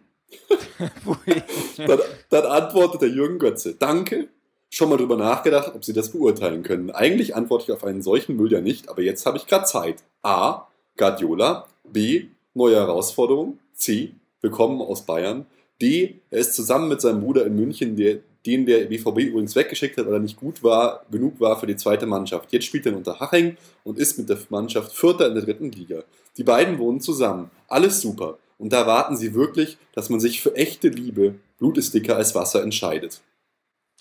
[1.03, 1.43] Pfui.
[1.87, 3.75] dann, dann antwortet der Jürgen Götze.
[3.75, 4.29] Danke,
[4.73, 6.91] schon mal drüber nachgedacht, ob Sie das beurteilen können?
[6.91, 10.03] Eigentlich antworte ich auf einen solchen Müll ja nicht, aber jetzt habe ich gerade Zeit.
[10.23, 10.67] A.
[10.97, 11.67] Guardiola.
[11.85, 12.29] B.
[12.55, 13.59] Neue Herausforderung.
[13.75, 14.13] C.
[14.41, 15.47] Willkommen aus Bayern.
[15.81, 16.21] D.
[16.31, 20.07] Er ist zusammen mit seinem Bruder in München, der, den der BVB übrigens weggeschickt hat,
[20.07, 22.51] weil er nicht gut war, genug war für die zweite Mannschaft.
[22.51, 26.03] Jetzt spielt er in Unterhaching und ist mit der Mannschaft Vierter in der dritten Liga.
[26.39, 27.51] Die beiden wohnen zusammen.
[27.69, 28.39] Alles super.
[28.57, 32.35] Und da erwarten sie wirklich, dass man sich für echte Liebe, Blut ist dicker als
[32.35, 33.21] Wasser, entscheidet.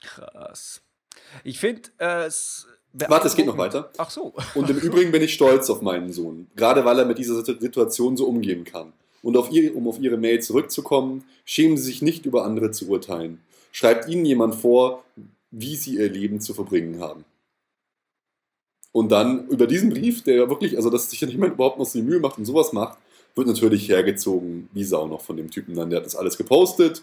[0.02, 0.82] Krass.
[1.44, 2.68] Ich finde äh, es.
[2.94, 3.92] Warte, es geht noch weiter.
[3.98, 4.34] Ach so.
[4.56, 6.48] Und im Übrigen bin ich stolz auf meinen Sohn.
[6.56, 8.92] Gerade weil er mit dieser Situation so umgehen kann.
[9.22, 12.90] Und auf ihr, um auf Ihre Mail zurückzukommen, schämen Sie sich nicht über andere zu
[12.90, 13.40] urteilen.
[13.72, 15.04] Schreibt Ihnen jemand vor,
[15.52, 17.24] wie Sie Ihr Leben zu verbringen haben.
[18.92, 22.00] Und dann über diesen Brief, der wirklich, also dass sich ja niemand überhaupt noch so
[22.00, 22.98] die Mühe macht und sowas macht,
[23.36, 25.90] wird natürlich hergezogen, wie Sau noch von dem Typen dann.
[25.90, 27.02] Der hat das alles gepostet.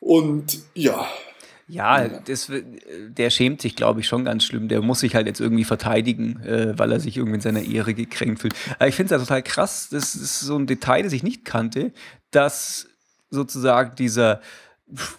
[0.00, 1.08] Und ja,
[1.68, 2.50] ja, das,
[3.08, 4.68] der schämt sich, glaube ich, schon ganz schlimm.
[4.68, 7.92] Der muss sich halt jetzt irgendwie verteidigen, äh, weil er sich irgendwie in seiner Ehre
[7.92, 8.54] gekränkt fühlt.
[8.78, 11.44] Aber ich finde es ja total krass, das ist so ein Detail, das ich nicht
[11.44, 11.92] kannte,
[12.30, 12.88] dass
[13.30, 14.40] sozusagen dieser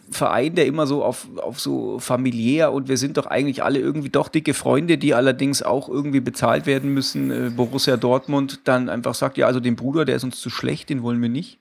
[0.09, 4.09] Verein, der immer so auf, auf so familiär und wir sind doch eigentlich alle irgendwie
[4.09, 9.13] doch dicke Freunde, die allerdings auch irgendwie bezahlt werden müssen, äh, Borussia Dortmund dann einfach
[9.13, 11.59] sagt, ja, also den Bruder, der ist uns zu schlecht, den wollen wir nicht.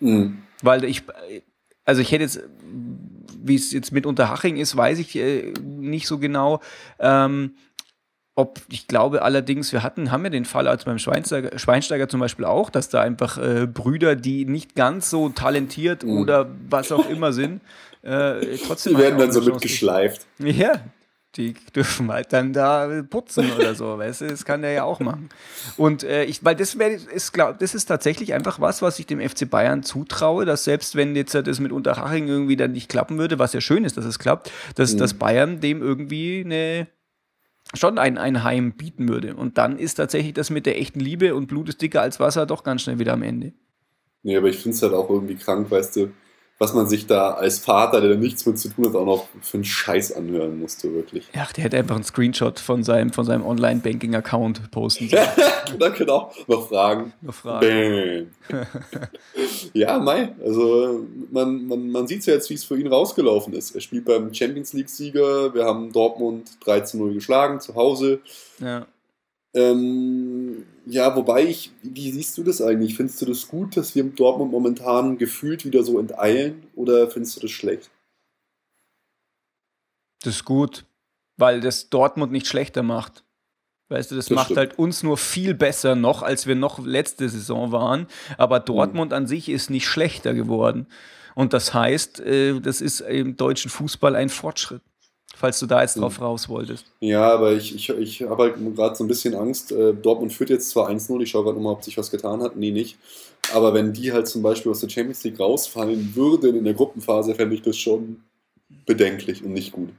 [0.00, 0.42] Mhm.
[0.60, 1.04] Weil ich,
[1.86, 2.42] also ich hätte jetzt
[3.48, 6.60] wie es jetzt mit Unterhaching ist, weiß ich äh, nicht so genau.
[6.98, 7.54] Ähm,
[8.38, 12.20] ob, ich glaube allerdings, wir hatten, haben ja den Fall als beim Schweinsteiger, Schweinsteiger zum
[12.20, 16.18] Beispiel auch, dass da einfach äh, Brüder, die nicht ganz so talentiert mhm.
[16.18, 17.62] oder was auch immer sind,
[18.02, 18.94] äh, trotzdem.
[18.94, 20.24] Die werden dann so mitgeschleift.
[20.38, 20.80] Ja,
[21.36, 25.00] die dürfen halt dann da putzen oder so, weißt du, das kann der ja auch
[25.00, 25.28] machen.
[25.76, 29.06] Und äh, ich, weil das wäre, ist, glaub, das ist tatsächlich einfach was, was ich
[29.06, 33.18] dem FC Bayern zutraue, dass selbst wenn jetzt das mit Unterhaching irgendwie dann nicht klappen
[33.18, 34.98] würde, was ja schön ist, dass es klappt, dass, mhm.
[34.98, 36.88] dass Bayern dem irgendwie eine
[37.74, 39.36] schon ein, ein Heim bieten würde.
[39.36, 42.46] Und dann ist tatsächlich das mit der echten Liebe und Blut ist dicker als Wasser
[42.46, 43.52] doch ganz schnell wieder am Ende.
[44.22, 46.10] Nee, aber ich finde es halt auch irgendwie krank, weißt du,
[46.58, 49.28] was man sich da als Vater, der da nichts mit zu tun hat, auch noch
[49.42, 51.28] für einen Scheiß anhören musste, wirklich.
[51.32, 55.28] Ja, der hätte einfach einen Screenshot von seinem, von seinem Online-Banking-Account posten sollen.
[55.78, 57.12] da genau, noch Fragen.
[57.22, 58.34] Noch Fragen.
[59.72, 63.76] ja, Mai, also man, man, man sieht ja jetzt, wie es für ihn rausgelaufen ist.
[63.76, 68.20] Er spielt beim Champions League-Sieger, wir haben Dortmund 13-0 geschlagen zu Hause.
[68.58, 68.86] Ja.
[69.54, 72.96] Ähm, ja, wobei ich, wie siehst du das eigentlich?
[72.96, 77.40] Findest du das gut, dass wir Dortmund momentan gefühlt wieder so enteilen oder findest du
[77.40, 77.90] das schlecht?
[80.22, 80.84] Das ist gut,
[81.36, 83.24] weil das Dortmund nicht schlechter macht.
[83.90, 84.58] Weißt du, das, das macht stimmt.
[84.58, 88.06] halt uns nur viel besser noch, als wir noch letzte Saison waren.
[88.36, 89.16] Aber Dortmund mhm.
[89.16, 90.86] an sich ist nicht schlechter geworden.
[91.34, 94.82] Und das heißt, äh, das ist im deutschen Fußball ein Fortschritt
[95.38, 96.24] falls du da jetzt drauf hm.
[96.24, 96.84] raus wolltest.
[97.00, 99.70] Ja, aber ich, ich, ich habe halt gerade so ein bisschen Angst.
[99.70, 102.56] Äh, Dortmund führt jetzt zwar 1-0, ich schaue gerade mal, ob sich was getan hat.
[102.56, 102.98] Nee, nicht.
[103.54, 107.34] Aber wenn die halt zum Beispiel aus der Champions League rausfallen würden in der Gruppenphase,
[107.34, 108.24] fände ich das schon
[108.84, 109.90] bedenklich und nicht gut.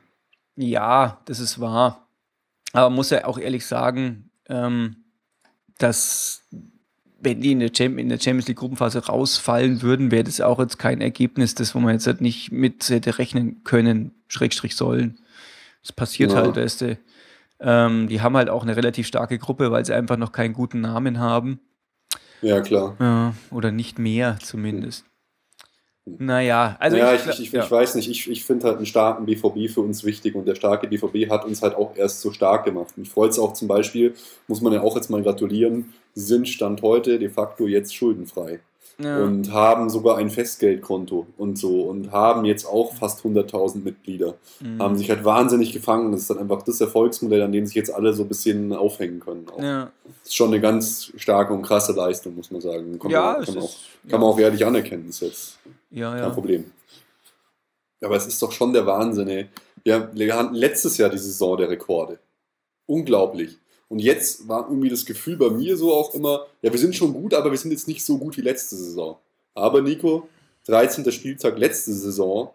[0.57, 2.05] Ja, das ist wahr.
[2.73, 4.97] Aber man muss ja auch ehrlich sagen, ähm,
[5.77, 6.43] dass
[7.21, 10.59] wenn die in der, Champions, in der Champions League Gruppenphase rausfallen würden, wäre das auch
[10.59, 15.19] jetzt kein Ergebnis, das wo man jetzt halt nicht mit hätte rechnen können, Schrägstrich sollen.
[15.81, 16.37] Das passiert ja.
[16.37, 16.97] halt, weißt du.
[17.61, 20.81] Ähm, die haben halt auch eine relativ starke Gruppe, weil sie einfach noch keinen guten
[20.81, 21.59] Namen haben.
[22.41, 22.95] Ja, klar.
[22.99, 25.05] Ja, oder nicht mehr zumindest.
[26.05, 26.97] Naja, also.
[26.97, 27.63] Ja, ich, ich, ich, ja.
[27.63, 28.09] ich weiß nicht.
[28.09, 31.45] Ich, ich finde halt einen starken BVB für uns wichtig und der starke BVB hat
[31.45, 32.97] uns halt auch erst so stark gemacht.
[32.97, 34.15] Mich freut es auch zum Beispiel,
[34.47, 38.61] muss man ja auch jetzt mal gratulieren, sind Stand heute de facto jetzt schuldenfrei
[39.01, 39.23] ja.
[39.23, 44.35] und haben sogar ein Festgeldkonto und so und haben jetzt auch fast 100.000 Mitglieder.
[44.59, 44.81] Mhm.
[44.81, 46.11] Haben sich halt wahnsinnig gefangen.
[46.11, 49.19] Das ist dann einfach das Erfolgsmodell, an dem sich jetzt alle so ein bisschen aufhängen
[49.19, 49.45] können.
[49.57, 49.91] Ja.
[50.19, 52.99] Das ist schon eine ganz starke und krasse Leistung, muss man sagen.
[52.99, 55.05] Kann, ja, man, kann, auch, ist, kann man auch ehrlich anerkennen.
[55.07, 55.59] Das ist jetzt
[55.91, 56.65] ja, kein Problem.
[58.01, 59.49] Aber es ist doch schon der Wahnsinn, ey.
[59.83, 62.19] Wir hatten letztes Jahr die Saison der Rekorde.
[62.85, 63.57] Unglaublich.
[63.89, 67.11] Und jetzt war irgendwie das Gefühl bei mir so auch immer, ja, wir sind schon
[67.11, 69.17] gut, aber wir sind jetzt nicht so gut wie letzte Saison.
[69.55, 70.29] Aber Nico,
[70.67, 71.11] 13.
[71.11, 72.51] Spieltag letzte Saison,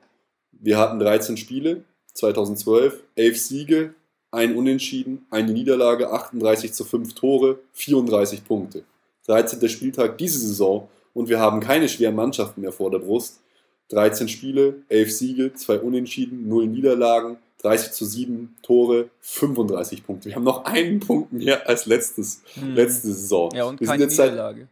[0.53, 3.95] wir hatten 13 Spiele, 2012, 11 Siege,
[4.31, 8.85] ein Unentschieden, eine Niederlage, 38 zu 5 Tore, 34 Punkte.
[9.27, 9.69] 13.
[9.69, 13.41] Spieltag diese Saison und wir haben keine schweren Mannschaften mehr vor der Brust.
[13.89, 20.29] 13 Spiele, 11 Siege, 2 Unentschieden, 0 Niederlagen, 30 zu 7 Tore, 35 Punkte.
[20.29, 22.75] Wir haben noch einen Punkt mehr als letztes, hm.
[22.75, 23.51] letzte Saison.
[23.55, 24.69] Ja, und wir keine Niederlage.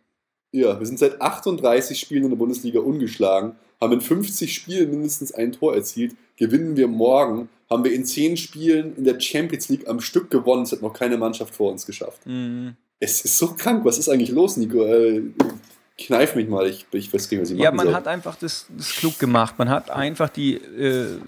[0.53, 4.91] Seit, ja, wir sind seit 38 Spielen in der Bundesliga ungeschlagen, haben in 50 Spielen
[4.91, 6.15] mindestens ein Tor erzielt.
[6.37, 10.65] Gewinnen wir morgen, haben wir in 10 Spielen in der Champions League am Stück gewonnen.
[10.65, 12.27] Es hat noch keine Mannschaft vor uns geschafft.
[12.27, 12.77] Mhm.
[13.01, 13.85] Es ist so krank.
[13.87, 14.85] Was ist eigentlich los, Nico?
[14.85, 15.23] Äh,
[15.99, 17.95] kneif mich mal, ich, ich weiß nicht, was ich Ja, man soll.
[17.95, 19.59] hat einfach das, das klug gemacht.
[19.59, 21.19] Man hat einfach die äh,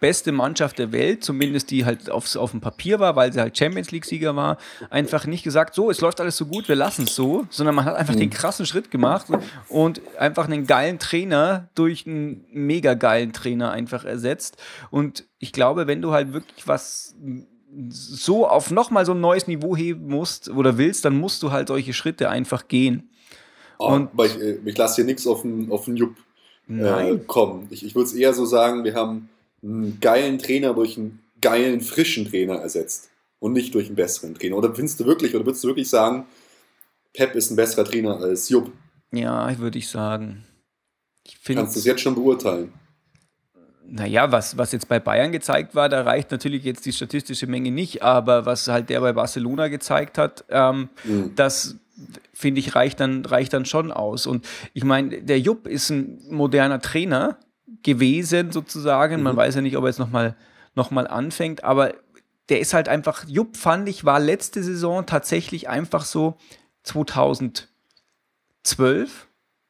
[0.00, 3.58] beste Mannschaft der Welt, zumindest die halt aufs, auf dem Papier war, weil sie halt
[3.58, 4.58] Champions League-Sieger war,
[4.90, 7.84] einfach nicht gesagt, so, es läuft alles so gut, wir lassen es so, sondern man
[7.84, 8.20] hat einfach mhm.
[8.20, 9.26] den krassen Schritt gemacht
[9.68, 14.56] und einfach einen geilen Trainer durch einen mega geilen Trainer einfach ersetzt.
[14.90, 17.16] Und ich glaube, wenn du halt wirklich was
[17.90, 21.68] so auf nochmal so ein neues Niveau heben musst oder willst, dann musst du halt
[21.68, 23.10] solche Schritte einfach gehen.
[23.78, 26.16] Oh, und ich, äh, ich lasse hier nichts auf den, auf den Jupp
[26.68, 27.68] äh, kommen.
[27.70, 29.28] Ich, ich würde es eher so sagen, wir haben
[29.62, 34.56] einen geilen Trainer durch einen geilen, frischen Trainer ersetzt und nicht durch einen besseren Trainer.
[34.56, 36.26] Oder findest du wirklich, oder würdest du wirklich sagen,
[37.12, 38.72] Pep ist ein besserer Trainer als Jupp?
[39.12, 40.44] Ja, würde ich sagen.
[41.24, 42.72] Ich Kannst du es jetzt schon beurteilen?
[43.90, 47.70] Naja, was, was jetzt bei Bayern gezeigt war, da reicht natürlich jetzt die statistische Menge
[47.70, 51.34] nicht, aber was halt der bei Barcelona gezeigt hat, ähm, mhm.
[51.36, 51.76] das
[52.34, 54.26] finde ich reicht dann, reicht dann schon aus.
[54.26, 57.38] Und ich meine, der Jupp ist ein moderner Trainer,
[57.82, 59.22] gewesen sozusagen.
[59.22, 59.38] Man mhm.
[59.38, 60.36] weiß ja nicht, ob er jetzt nochmal
[60.74, 61.94] noch mal anfängt, aber
[62.48, 66.36] der ist halt einfach, Jupp fand ich, war letzte Saison tatsächlich einfach so
[66.84, 67.68] 2012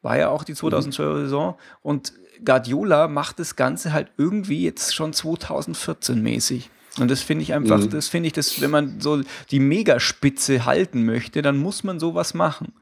[0.01, 1.57] War ja auch die 2012er Saison.
[1.81, 2.13] Und
[2.45, 6.69] Guardiola macht das Ganze halt irgendwie jetzt schon 2014 mäßig.
[6.99, 7.89] Und das finde ich einfach, Mhm.
[7.89, 12.33] das finde ich, das, wenn man so die Megaspitze halten möchte, dann muss man sowas
[12.33, 12.73] machen.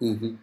[0.00, 0.38] Mhm.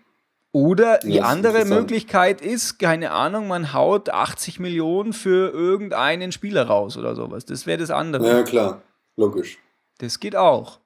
[0.53, 1.65] Oder die Ja, andere.
[1.65, 7.43] Möglichkeit ist, keine Ahnung, man haut 80 Millionen für irgendeinen Spieler raus oder sowas.
[7.45, 8.25] Das wäre das andere.
[8.27, 8.81] Ja, klar,
[9.17, 9.57] logisch.
[9.97, 10.79] Das geht auch.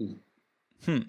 [0.00, 0.20] Hm.
[0.86, 1.04] Hm.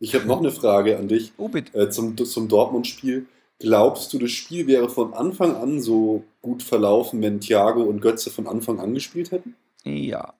[0.00, 1.76] Ich habe noch eine Frage an dich Oh, bitte.
[1.78, 3.26] äh, zum, zum Dortmund-Spiel.
[3.60, 8.30] Glaubst du, das Spiel wäre von Anfang an so gut verlaufen, wenn Thiago und Götze
[8.30, 9.54] von Anfang an gespielt hätten?
[9.84, 10.34] Ja.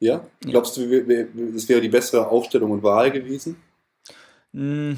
[0.00, 0.24] Ja?
[0.40, 3.56] Glaubst du, es wäre die bessere Aufstellung und Wahl gewesen?
[4.52, 4.96] Hm.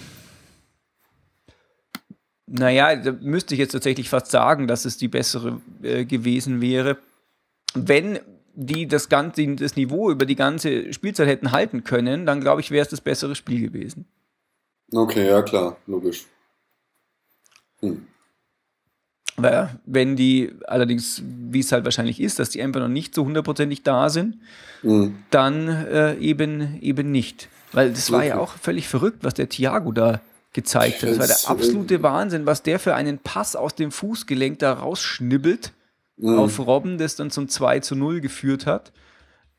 [2.47, 6.99] Naja, da müsste ich jetzt tatsächlich fast sagen, dass es die bessere äh, gewesen wäre.
[7.75, 8.19] Wenn
[8.55, 12.71] die das, ganze, das Niveau über die ganze Spielzeit hätten halten können, dann glaube ich,
[12.71, 14.05] wäre es das bessere Spiel gewesen.
[14.93, 16.27] Okay, ja klar, logisch.
[17.81, 18.07] Hm.
[19.37, 23.25] Weil wenn die allerdings, wie es halt wahrscheinlich ist, dass die einfach noch nicht so
[23.25, 24.37] hundertprozentig da sind,
[24.83, 25.17] Hm.
[25.31, 27.49] dann äh, eben, eben nicht.
[27.73, 28.43] Weil das war ja Okay.
[28.43, 30.21] auch völlig verrückt, was der Thiago da
[30.55, 31.11] gezeigt hat.
[31.11, 35.73] Das war der absolute Wahnsinn, was der für einen Pass aus dem Fußgelenk da rausschnibbelt
[36.21, 36.39] Hm.
[36.39, 38.93] auf Robben, das dann zum 2 zu 0 geführt hat.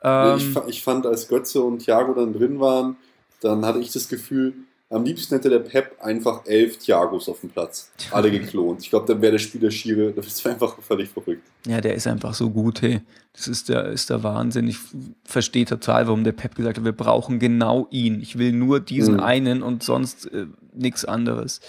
[0.01, 2.95] Ähm, ich, ich fand, als Götze und Thiago dann drin waren,
[3.41, 4.53] dann hatte ich das Gefühl,
[4.89, 7.91] am liebsten hätte der Pep einfach elf Thiagos auf dem Platz.
[8.11, 8.81] Alle geklont.
[8.81, 11.41] Ich glaube, dann wäre der Spiel der Schiere, das wäre einfach völlig verrückt.
[11.67, 13.01] ja, der ist einfach so gut, hey.
[13.33, 14.67] Das ist der, ist der Wahnsinn.
[14.67, 14.77] Ich
[15.25, 18.21] verstehe total, warum der Pep gesagt hat, wir brauchen genau ihn.
[18.21, 19.19] Ich will nur diesen Mhm.
[19.21, 21.59] einen und sonst äh, nichts anderes.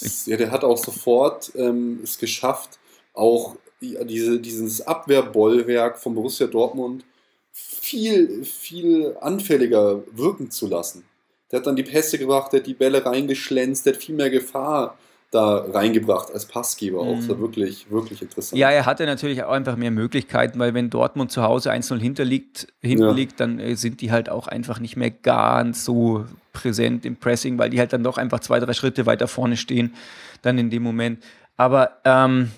[0.00, 2.78] Das, ja, der hat auch sofort ähm, es geschafft,
[3.12, 7.04] auch die- diese, dieses Abwehrbollwerk von Borussia Dortmund
[7.52, 11.04] viel, viel anfälliger wirken zu lassen.
[11.52, 14.30] Der hat dann die Pässe gebracht, der hat die Bälle reingeschlänzt, der hat viel mehr
[14.30, 14.96] Gefahr
[15.30, 17.16] da reingebracht als Passgeber auch.
[17.16, 17.40] Mhm.
[17.40, 18.58] wirklich, wirklich interessant.
[18.58, 22.68] Ja, er hatte natürlich auch einfach mehr Möglichkeiten, weil wenn Dortmund zu Hause 1-0 hinterliegt,
[22.80, 23.12] hinten Ja.
[23.12, 27.56] liegt, dann äh, sind die halt auch einfach nicht mehr ganz so präsent im Pressing,
[27.58, 29.94] weil die halt dann doch einfach zwei, drei Schritte weiter vorne stehen,
[30.42, 31.22] dann in dem Moment.
[31.56, 32.50] Aber ähm,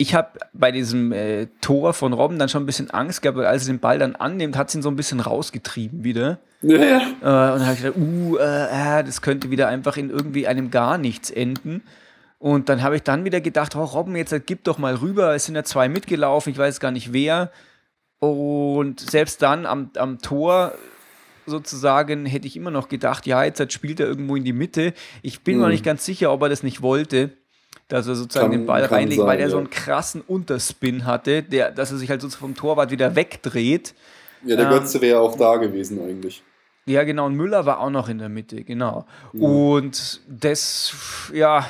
[0.00, 3.44] ich habe bei diesem äh, Tor von Robben dann schon ein bisschen Angst gehabt, weil
[3.44, 6.38] als er den Ball dann annimmt, hat es ihn so ein bisschen rausgetrieben wieder.
[6.62, 6.78] Ja.
[6.78, 10.46] Äh, und dann habe ich gedacht, uh, äh, äh, das könnte wieder einfach in irgendwie
[10.46, 11.82] einem gar nichts enden.
[12.38, 15.34] Und dann habe ich dann wieder gedacht, oh Robben, jetzt gib doch mal rüber.
[15.34, 17.50] Es sind ja zwei mitgelaufen, ich weiß gar nicht wer.
[18.20, 20.72] Und selbst dann am, am Tor
[21.44, 24.94] sozusagen hätte ich immer noch gedacht, ja, jetzt halt spielt er irgendwo in die Mitte.
[25.20, 25.62] Ich bin Mhm.
[25.62, 27.32] noch nicht ganz sicher, ob er das nicht wollte,
[27.90, 29.60] dass er sozusagen Kann- den Ball reinlegt, weil sein, er so ja.
[29.60, 33.94] einen krassen Unterspin hatte, der, dass er sich halt so vom Torwart wieder wegdreht.
[34.44, 36.42] ja, der Ähm, Götze wäre auch da gewesen eigentlich.
[36.86, 37.26] Ja, genau.
[37.26, 39.06] Und Müller war auch noch in der Mitte, genau.
[39.34, 39.46] Ja.
[39.46, 40.94] Und das,
[41.32, 41.66] ja,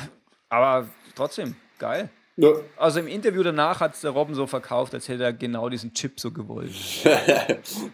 [0.48, 2.08] aber trotzdem, geil.
[2.40, 2.52] Ja.
[2.76, 5.92] Also im Interview danach hat es der Robben so verkauft, als hätte er genau diesen
[5.92, 6.70] Chip so gewollt.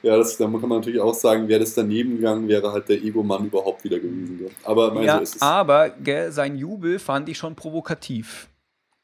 [0.02, 3.02] ja, das, da kann man natürlich auch sagen, wäre das daneben gegangen, wäre halt der
[3.02, 4.40] Ego-Mann überhaupt wieder gewesen.
[4.44, 4.50] Ja.
[4.62, 5.42] Aber mein, Ja, so ist es.
[5.42, 8.48] aber gell, sein Jubel fand ich schon provokativ.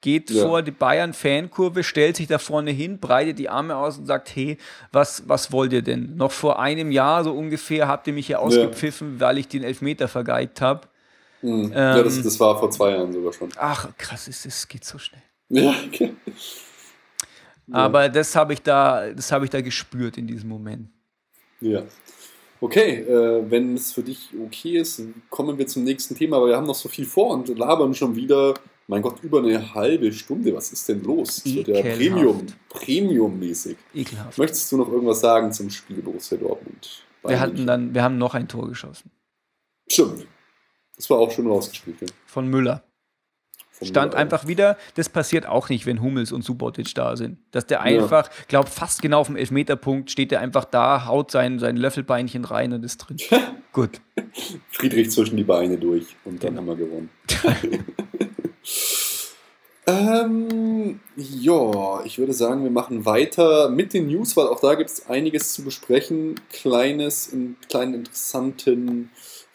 [0.00, 0.46] Geht Ja.
[0.46, 4.58] vor die Bayern-Fankurve, stellt sich da vorne hin, breitet die Arme aus und sagt, hey,
[4.90, 6.16] was, was wollt ihr denn?
[6.16, 10.08] Noch vor einem Jahr so ungefähr habt ihr mich hier ausgepfiffen, weil ich den Elfmeter
[10.08, 10.88] vergeigt habe.
[11.42, 11.72] Mhm.
[11.72, 13.48] ja, das, ähm, das war vor zwei Jahren sogar schon.
[13.56, 15.22] Ach, krass, es geht so schnell.
[15.52, 16.14] Ja, okay.
[17.70, 20.88] Aber das habe ich da, das habe ich da gespürt in diesem Moment.
[21.60, 21.82] Ja.
[22.60, 26.56] Okay, äh, wenn es für dich okay ist, kommen wir zum nächsten Thema, aber wir
[26.56, 28.54] haben noch so viel vor und labern schon wieder,
[28.86, 30.54] mein Gott, über eine halbe Stunde.
[30.54, 31.42] Was ist denn los?
[31.42, 31.98] Das wird ja Ekelhaft.
[31.98, 33.76] Premium, Premium-mäßig.
[33.94, 34.38] Ekelhaft.
[34.38, 37.04] Möchtest du noch irgendwas sagen zum Spiel Borussia Dortmund?
[37.24, 39.10] Wir hatten dann, wir haben noch ein Tor geschossen.
[39.86, 40.26] Stimmt.
[40.96, 42.00] Das war auch schon rausgespielt.
[42.00, 42.06] Ja.
[42.26, 42.84] Von Müller.
[43.84, 47.38] Stand einfach wieder, das passiert auch nicht, wenn Hummels und Subotic da sind.
[47.50, 51.58] Dass der einfach, glaub fast genau auf dem Elfmeterpunkt steht der einfach da, haut sein,
[51.58, 53.16] sein Löffelbeinchen rein und ist drin.
[53.72, 54.00] Gut.
[54.70, 56.60] Friedrich zwischen die Beine durch und dann Genau.
[56.72, 57.10] haben wir gewonnen.
[59.86, 64.90] ähm, ja, ich würde sagen, wir machen weiter mit den News, weil auch da gibt
[64.90, 66.40] es einiges zu besprechen.
[66.52, 69.10] Kleines, in, kleinen interessanten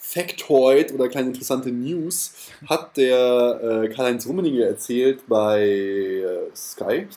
[0.10, 2.32] Factoid oder kleine interessante News
[2.66, 7.08] hat der äh, Karl-Heinz Rummenigge erzählt bei äh, Sky.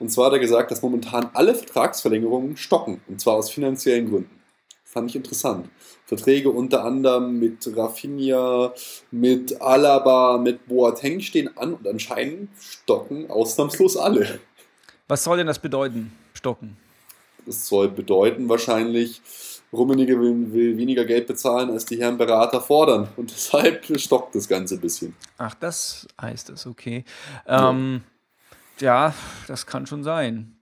[0.00, 3.00] Und zwar hat er gesagt, dass momentan alle Vertragsverlängerungen stocken.
[3.06, 4.42] Und zwar aus finanziellen Gründen.
[4.82, 5.68] Fand ich interessant.
[6.04, 8.74] Verträge unter anderem mit Rafinha,
[9.12, 14.40] mit Alaba, mit Boateng stehen an und anscheinend stocken ausnahmslos alle.
[15.06, 16.10] Was soll denn das bedeuten?
[16.34, 16.76] Stocken.
[17.46, 19.20] Das soll bedeuten wahrscheinlich,
[19.72, 23.08] Rummenigge will, will, weniger Geld bezahlen, als die Herren Berater fordern.
[23.16, 25.16] Und deshalb stockt das Ganze ein bisschen.
[25.38, 27.04] Ach, das heißt es, okay.
[27.46, 28.02] Ähm,
[28.80, 29.08] ja.
[29.08, 29.14] ja,
[29.46, 30.56] das kann schon sein.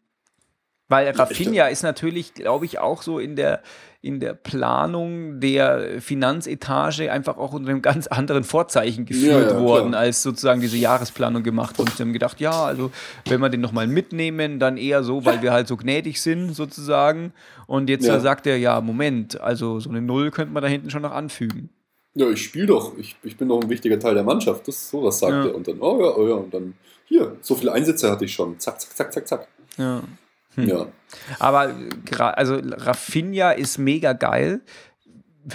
[0.89, 3.63] Weil Rafinha ist natürlich, glaube ich, auch so in der,
[4.03, 9.61] in der Planung der Finanzetage einfach auch unter einem ganz anderen Vorzeichen geführt ja, ja,
[9.61, 10.03] worden, klar.
[10.03, 11.93] als sozusagen diese Jahresplanung gemacht wurde.
[11.93, 12.91] Sie haben gedacht, ja, also
[13.27, 17.35] wenn wir den nochmal mitnehmen, dann eher so, weil wir halt so gnädig sind sozusagen.
[17.67, 18.21] Und jetzt ja.
[18.21, 21.69] sagt er, ja, Moment, also so eine Null könnte man da hinten schon noch anfügen.
[22.15, 25.19] Ja, ich spiele doch, ich, ich bin doch ein wichtiger Teil der Mannschaft, das sowas
[25.19, 25.55] sagt er.
[25.55, 26.75] Und dann, oh ja, oh ja, und dann,
[27.05, 29.49] hier, so viele Einsätze hatte ich schon, zack, zack, zack, zack, zack.
[29.77, 30.03] Ja.
[30.55, 30.69] Hm.
[30.69, 30.87] Ja.
[31.39, 31.75] Aber
[32.37, 34.61] also Rafinha ist mega geil.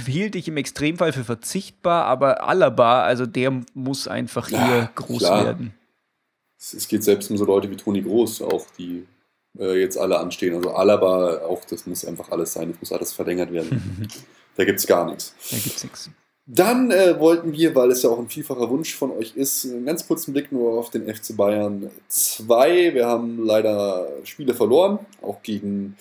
[0.06, 5.20] Hielt ich im Extremfall für verzichtbar, aber Alaba, also der muss einfach ja, hier groß
[5.20, 5.46] klar.
[5.46, 5.74] werden.
[6.58, 9.06] Es geht selbst um so Leute wie Toni Groß, auch die
[9.60, 10.56] äh, jetzt alle anstehen.
[10.56, 14.08] Also Alaba, auch das muss einfach alles sein, das muss alles verlängert werden.
[14.56, 15.36] da gibt es gar nichts.
[15.52, 16.10] Da gibt es nichts.
[16.48, 19.86] Dann äh, wollten wir, weil es ja auch ein vielfacher Wunsch von euch ist, einen
[19.86, 22.94] ganz kurzen Blick nur auf den FC Bayern 2.
[22.94, 25.98] Wir haben leider Spiele verloren, auch gegen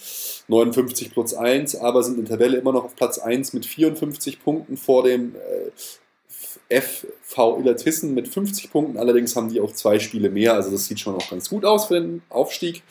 [0.49, 4.45] 59 plus 1, aber sind in der Tabelle immer noch auf Platz 1 mit 54
[4.45, 8.99] Punkten vor dem äh, FV Illertissen mit 50 Punkten.
[8.99, 11.87] Allerdings haben die auch zwei Spiele mehr, also das sieht schon auch ganz gut aus
[11.87, 12.83] für den Aufstieg.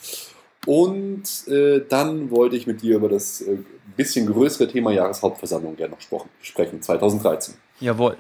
[0.65, 3.57] Und äh, dann wollte ich mit dir über das äh,
[3.95, 7.55] bisschen größere Thema Jahreshauptversammlung gerne noch sprechen, 2013.
[7.79, 8.17] Jawohl.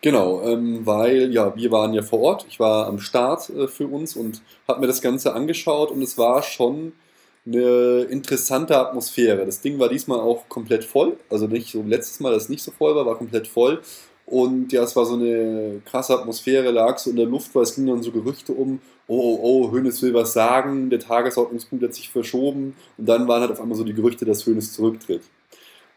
[0.00, 2.46] Genau, ähm, weil ja, wir waren ja vor Ort.
[2.48, 6.18] Ich war am Start äh, für uns und habe mir das Ganze angeschaut und es
[6.18, 6.92] war schon
[7.46, 9.44] eine interessante Atmosphäre.
[9.46, 12.70] Das Ding war diesmal auch komplett voll, also nicht so letztes Mal, das nicht so
[12.70, 13.80] voll war, war komplett voll
[14.26, 17.74] und ja, es war so eine krasse Atmosphäre, lag so in der Luft, weil es
[17.74, 21.94] ging dann so Gerüchte um, oh, oh, oh, Hönes will was sagen, der Tagesordnungspunkt hat
[21.94, 22.74] sich verschoben.
[22.96, 25.22] Und dann waren halt auf einmal so die Gerüchte, dass Hönes zurücktritt.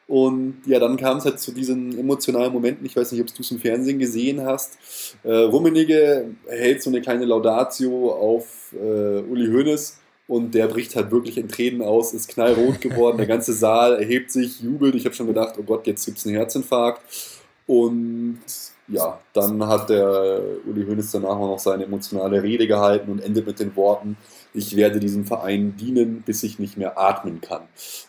[0.07, 2.85] Und ja, dann kam es halt zu diesen emotionalen Momenten.
[2.85, 4.77] Ich weiß nicht, ob du es im Fernsehen gesehen hast.
[5.23, 11.11] Äh, Rummenigge hält so eine kleine Laudatio auf äh, Uli Hoeneß und der bricht halt
[11.11, 13.17] wirklich in Tränen aus, ist knallrot geworden.
[13.17, 14.95] Der ganze Saal erhebt sich, jubelt.
[14.95, 17.01] Ich habe schon gedacht, oh Gott, jetzt gibt es einen Herzinfarkt.
[17.65, 18.39] Und
[18.87, 23.45] ja, dann hat der Uli Hoeneß danach auch noch seine emotionale Rede gehalten und endet
[23.45, 24.17] mit den Worten,
[24.53, 27.63] ich werde diesem Verein dienen, bis ich nicht mehr atmen kann.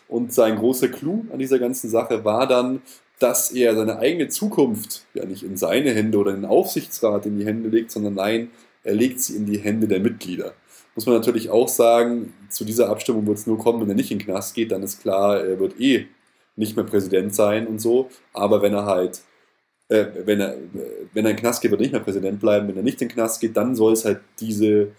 [0.07, 2.81] Und sein großer Clou an dieser ganzen Sache war dann,
[3.19, 7.37] dass er seine eigene Zukunft ja nicht in seine Hände oder in den Aufsichtsrat in
[7.37, 8.49] die Hände legt, sondern nein,
[8.83, 10.53] er legt sie in die Hände der Mitglieder.
[10.95, 14.11] Muss man natürlich auch sagen, zu dieser Abstimmung wird es nur kommen, wenn er nicht
[14.11, 16.07] in den Knast geht, dann ist klar, er wird eh
[16.55, 18.09] nicht mehr Präsident sein und so.
[18.33, 19.21] Aber wenn er halt
[19.89, 20.55] äh, wenn, er,
[21.13, 22.67] wenn er in den Knast geht, wird er nicht mehr Präsident bleiben.
[22.67, 24.89] Wenn er nicht in den Knast geht, dann soll es halt diese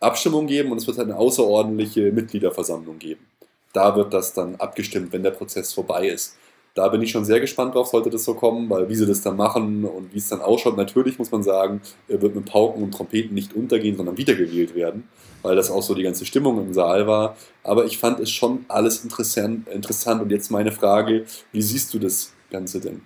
[0.00, 3.24] Abstimmung geben und es wird halt eine außerordentliche Mitgliederversammlung geben.
[3.72, 6.36] Da wird das dann abgestimmt, wenn der Prozess vorbei ist.
[6.74, 9.20] Da bin ich schon sehr gespannt drauf, sollte das so kommen, weil wie sie das
[9.20, 12.82] dann machen und wie es dann ausschaut, natürlich muss man sagen, er wird mit Pauken
[12.82, 15.06] und Trompeten nicht untergehen, sondern wiedergewählt werden,
[15.42, 17.36] weil das auch so die ganze Stimmung im Saal war.
[17.62, 20.22] Aber ich fand es schon alles interessant, interessant.
[20.22, 23.02] Und jetzt meine Frage, wie siehst du das Ganze denn?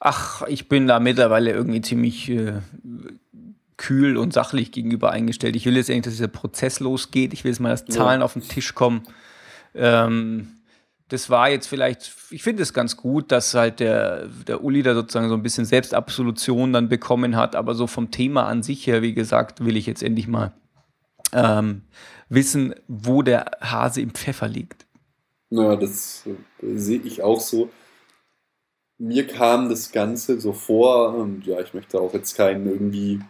[0.00, 2.54] Ach, ich bin da mittlerweile irgendwie ziemlich äh,
[3.76, 5.56] kühl und sachlich gegenüber eingestellt.
[5.56, 7.32] Ich will jetzt eigentlich, dass dieser Prozess losgeht.
[7.32, 8.24] Ich will jetzt mal, dass Zahlen ja.
[8.24, 9.02] auf den Tisch kommen.
[9.74, 10.48] Ähm,
[11.08, 14.94] das war jetzt vielleicht, ich finde es ganz gut, dass halt der, der Uli da
[14.94, 19.00] sozusagen so ein bisschen Selbstabsolution dann bekommen hat, aber so vom Thema an sich her,
[19.00, 20.52] wie gesagt, will ich jetzt endlich mal
[21.32, 21.82] ähm,
[22.28, 24.86] wissen, wo der Hase im Pfeffer liegt.
[25.50, 27.70] Naja, das äh, sehe ich auch so
[28.98, 33.20] mir kam das Ganze so vor, und ja, ich möchte auch jetzt keinen irgendwie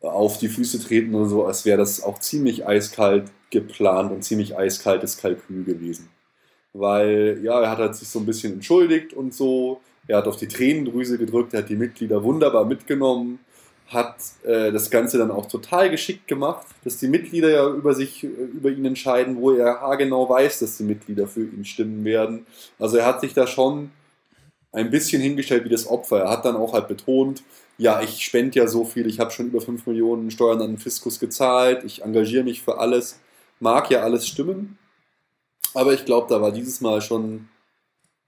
[0.00, 4.56] auf die Füße treten oder so, als wäre das auch ziemlich eiskalt geplant und ziemlich
[4.56, 6.08] eiskaltes Kalkül gewesen.
[6.72, 10.36] Weil, ja, er hat halt sich so ein bisschen entschuldigt und so, er hat auf
[10.36, 13.38] die Tränendrüse gedrückt, er hat die Mitglieder wunderbar mitgenommen,
[13.86, 18.24] hat äh, das Ganze dann auch total geschickt gemacht, dass die Mitglieder ja über sich,
[18.24, 22.46] äh, über ihn entscheiden, wo er haargenau weiß, dass die Mitglieder für ihn stimmen werden.
[22.78, 23.90] Also er hat sich da schon
[24.72, 26.20] ein bisschen hingestellt wie das Opfer.
[26.20, 27.42] Er hat dann auch halt betont,
[27.78, 30.78] ja, ich spende ja so viel, ich habe schon über 5 Millionen Steuern an den
[30.78, 33.20] Fiskus gezahlt, ich engagiere mich für alles,
[33.60, 34.78] mag ja alles stimmen,
[35.74, 37.48] aber ich glaube, da war dieses Mal schon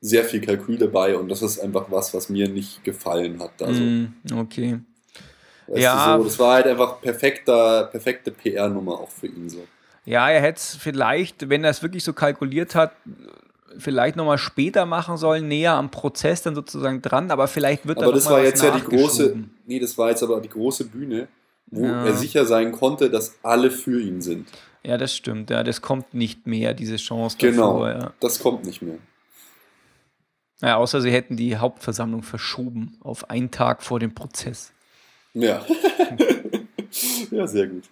[0.01, 3.63] sehr viel Kalkül dabei und das ist einfach was, was mir nicht gefallen hat.
[3.63, 3.83] Also,
[4.37, 4.81] okay.
[5.67, 6.19] Weißt ja.
[6.19, 9.67] So, das war halt einfach perfekter, perfekte PR-Nummer auch für ihn so.
[10.05, 12.93] Ja, er hätte es vielleicht, wenn er es wirklich so kalkuliert hat,
[13.79, 18.13] vielleicht nochmal später machen sollen, näher am Prozess dann sozusagen dran, aber vielleicht wird aber
[18.13, 21.29] das war jetzt ja die große, nee, das war jetzt aber die große Bühne,
[21.67, 22.07] wo ja.
[22.07, 24.49] er sicher sein konnte, dass alle für ihn sind.
[24.85, 25.51] Ja, das stimmt.
[25.51, 27.39] Ja, das kommt nicht mehr, diese Chance.
[27.39, 28.13] Genau, davor, ja.
[28.21, 28.99] das kommt nicht mehr.
[30.61, 34.73] Ja, außer sie hätten die Hauptversammlung verschoben auf einen Tag vor dem Prozess.
[35.33, 35.65] Ja.
[37.31, 37.85] ja, sehr gut.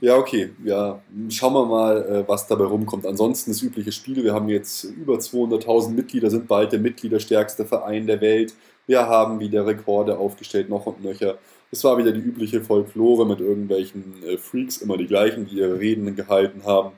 [0.00, 0.50] Ja, okay.
[0.64, 3.06] Ja, schauen wir mal, äh, was dabei rumkommt.
[3.06, 4.22] Ansonsten das übliche Spiel.
[4.22, 8.54] Wir haben jetzt über 200.000 Mitglieder, sind bald der mitgliederstärkste Verein der Welt.
[8.86, 11.38] Wir haben wieder Rekorde aufgestellt, noch und nöcher.
[11.70, 15.78] Es war wieder die übliche Folklore mit irgendwelchen äh, Freaks, immer die gleichen, die ihre
[15.78, 16.92] Reden gehalten haben.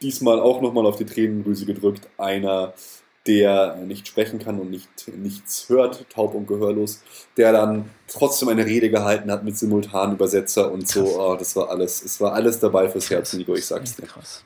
[0.00, 2.08] Diesmal auch nochmal auf die Tränendrüse gedrückt.
[2.18, 2.74] Einer
[3.26, 7.02] der nicht sprechen kann und nicht, nichts hört, taub und gehörlos,
[7.36, 11.20] der dann trotzdem eine Rede gehalten hat mit Simultanübersetzer und so.
[11.20, 14.06] Oh, das war alles, es war alles dabei fürs Herz, Nico, ich sag's dir.
[14.06, 14.44] Krass.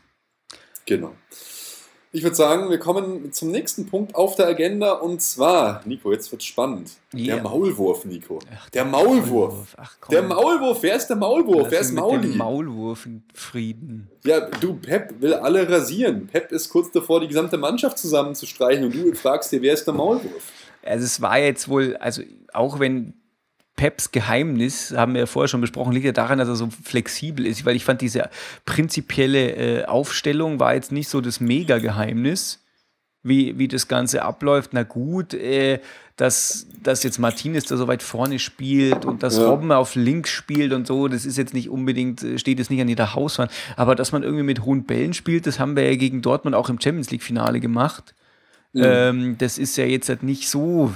[0.85, 1.15] Genau.
[2.17, 6.33] Ich würde sagen, wir kommen zum nächsten Punkt auf der Agenda und zwar, Nico, jetzt
[6.33, 6.93] wird spannend.
[7.15, 7.35] Yeah.
[7.35, 8.39] Der Maulwurf, Nico.
[8.55, 9.27] Ach, der, der Maulwurf.
[9.29, 9.77] Maulwurf.
[9.77, 10.79] Ach, der Maulwurf.
[10.81, 11.65] Wer ist der Maulwurf?
[11.65, 12.29] Lass Wer ist Mauli?
[12.29, 14.09] Der Maulwurf in Frieden.
[14.25, 16.27] Ja, du, Pep will alle rasieren.
[16.27, 19.93] Pep ist kurz davor, die gesamte Mannschaft zusammenzustreichen und du fragst dir, wer ist der
[19.93, 20.53] Maulwurf?
[20.83, 22.23] Also es war jetzt wohl, also
[22.55, 23.13] auch wenn
[23.77, 27.47] Peps Geheimnis, haben wir ja vorher schon besprochen, liegt ja daran, dass er so flexibel
[27.47, 28.31] ist, weil ich fand, diese
[28.65, 32.65] prinzipielle äh, Aufstellung war jetzt nicht so das Mega-Geheimnis,
[33.23, 34.71] wie, wie das Ganze abläuft.
[34.73, 35.81] Na gut, äh,
[36.17, 39.47] dass, dass jetzt Martinez da so weit vorne spielt und dass ja.
[39.47, 42.81] Robben auf links spielt und so, das ist jetzt nicht unbedingt, äh, steht jetzt nicht
[42.81, 43.51] an jeder Hauswand.
[43.77, 46.71] Aber dass man irgendwie mit hohen Bällen spielt, das haben wir ja gegen Dortmund auch
[46.71, 48.15] im Champions League-Finale gemacht.
[48.73, 48.83] Mhm.
[48.85, 50.95] Ähm, das ist ja jetzt halt nicht so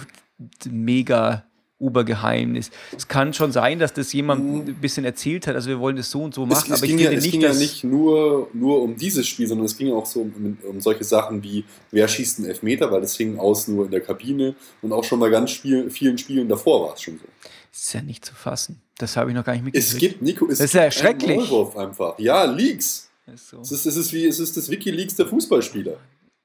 [0.71, 1.45] mega
[1.81, 2.71] Obergeheimnis.
[2.97, 4.61] Es kann schon sein, dass das jemand mhm.
[4.69, 6.85] ein bisschen erzählt hat, also wir wollen das so und so machen, es, es aber
[6.85, 9.77] ich finde ja, es nicht, ging ja nicht nur, nur um dieses Spiel, sondern es
[9.77, 13.39] ging auch so um, um, solche Sachen wie, wer schießt einen Elfmeter, weil das hing
[13.39, 16.95] aus nur in der Kabine und auch schon bei ganz Spiel, vielen Spielen davor war
[16.95, 17.25] es schon so.
[17.73, 18.83] Das ist ja nicht zu fassen.
[18.99, 19.93] Das habe ich noch gar nicht mitgekriegt.
[19.93, 21.37] Es gibt, Nico, es das ist ja schrecklich.
[21.37, 22.19] Maulwurf einfach.
[22.19, 23.11] Ja, Leaks.
[23.37, 23.61] So.
[23.61, 25.97] es, ist, es, ist wie, es ist das Wikileaks der Fußballspieler.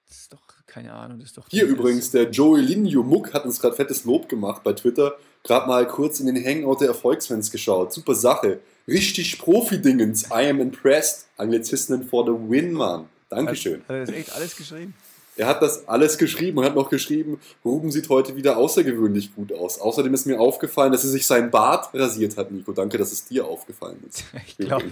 [0.08, 0.45] Das ist doch
[0.76, 1.46] keine Ahnung, das ist doch.
[1.50, 5.16] Hier übrigens, der Joey Linio Muck hat uns gerade fettes Lob gemacht bei Twitter.
[5.44, 7.94] Gerade mal kurz in den Hangout der Erfolgsfans geschaut.
[7.94, 8.60] Super Sache.
[8.86, 10.26] Richtig Profi-Dingens.
[10.26, 11.28] I am impressed.
[11.38, 13.06] Anglizismen for the win, Mann.
[13.30, 13.84] Dankeschön.
[13.88, 14.94] Hat er das echt alles geschrieben?
[15.38, 19.54] Er hat das alles geschrieben und hat noch geschrieben, Ruben sieht heute wieder außergewöhnlich gut
[19.54, 19.80] aus.
[19.80, 22.74] Außerdem ist mir aufgefallen, dass er sich seinen Bart rasiert hat, Nico.
[22.74, 24.26] Danke, dass es dir aufgefallen ist.
[24.46, 24.86] Ich glaube.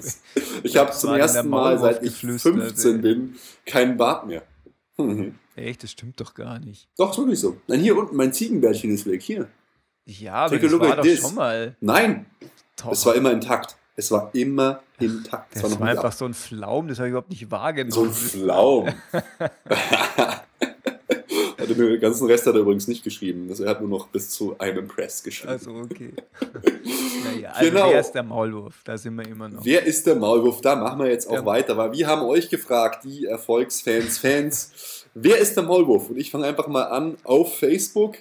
[0.63, 3.01] Ich habe zum ersten Mal, seit ich 15 ey.
[3.01, 4.43] bin, keinen Bart mehr.
[5.56, 6.88] Echt, das stimmt doch gar nicht.
[6.97, 7.58] Doch, ist wirklich so.
[7.68, 9.22] Nein, hier unten, mein Ziegenbärtchen ist weg.
[9.22, 9.47] Hier.
[10.06, 11.22] Ja, aber das war doch this.
[11.22, 11.76] schon mal.
[11.80, 12.26] Nein,
[12.76, 12.91] doch.
[12.91, 13.78] es war immer intakt.
[13.95, 15.56] Es war immer intakt.
[15.56, 16.14] Das, das war, war einfach ab.
[16.14, 17.91] so ein Flaum, das habe ich überhaupt nicht wahrgenommen.
[17.91, 18.89] So ein Flaum.
[21.74, 23.49] Also den ganzen Rest hat er übrigens nicht geschrieben.
[23.59, 25.53] Er hat nur noch bis zu I'm impressed geschrieben.
[25.53, 26.13] Also okay.
[27.26, 27.89] naja, also genau.
[27.89, 28.82] wer ist der Maulwurf?
[28.84, 29.63] Da sind wir immer noch.
[29.63, 30.61] Wer ist der Maulwurf?
[30.61, 35.03] Da machen wir jetzt auch der weiter, weil wir haben euch gefragt, die Erfolgsfans, Fans,
[35.15, 36.09] Wer ist der Maulwurf?
[36.09, 38.17] Und ich fange einfach mal an auf Facebook,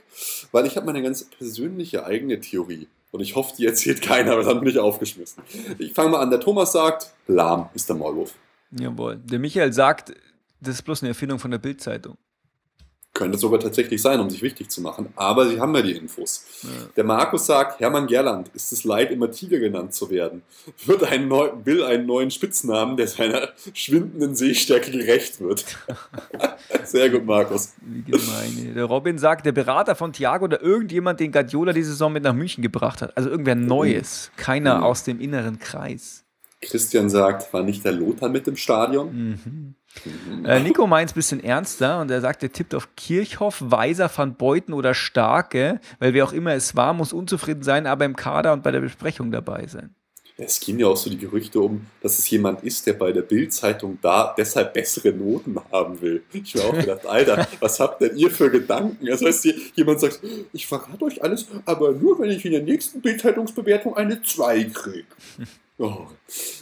[0.53, 2.87] weil ich habe meine ganz persönliche eigene Theorie.
[3.11, 5.43] Und ich hoffe, die erzählt keiner, aber das hat mich aufgeschmissen.
[5.79, 6.31] Ich fange mal an.
[6.31, 8.35] Der Thomas sagt, lahm ist der Maulwurf.
[8.71, 9.17] Jawohl.
[9.17, 10.15] Der Michael sagt,
[10.61, 12.17] das ist bloß eine Erfindung von der Bildzeitung.
[13.23, 15.11] Könnte sogar tatsächlich sein, um sich wichtig zu machen.
[15.15, 16.45] Aber sie haben ja die Infos.
[16.63, 16.69] Ja.
[16.97, 20.43] Der Markus sagt, Hermann Gerland ist es leid, immer Tiger genannt zu werden.
[20.85, 25.65] Wird einen neu, will einen neuen Spitznamen, der seiner schwindenden Sehstärke gerecht wird.
[26.85, 27.75] Sehr gut, Markus.
[27.81, 28.73] Wie gemein.
[28.75, 32.35] Der Robin sagt, der Berater von Thiago oder irgendjemand, den Guardiola diese Saison mit nach
[32.35, 33.17] München gebracht hat.
[33.17, 34.33] Also irgendwer Neues.
[34.37, 34.83] Keiner mhm.
[34.83, 36.25] aus dem inneren Kreis.
[36.61, 39.13] Christian sagt, war nicht der Lothar mit im Stadion?
[39.15, 39.75] Mhm.
[40.45, 44.11] Äh, Nico meint es ein bisschen ernster und er sagt, er tippt auf Kirchhoff, Weiser,
[44.15, 48.17] Van Beuten oder Starke, weil wer auch immer es war, muss unzufrieden sein, aber im
[48.17, 49.95] Kader und bei der Besprechung dabei sein.
[50.39, 53.23] Es gehen ja auch so die Gerüchte um, dass es jemand ist, der bei der
[53.23, 56.23] Bild-Zeitung da deshalb bessere Noten haben will.
[56.33, 59.07] Ich habe auch gedacht, Alter, was habt denn ihr für Gedanken?
[59.07, 60.21] Das heißt, jemand sagt,
[60.53, 65.07] ich verrate euch alles, aber nur, wenn ich in der nächsten Bild-Zeitungsbewertung eine 2 kriege.
[65.79, 66.07] Oh,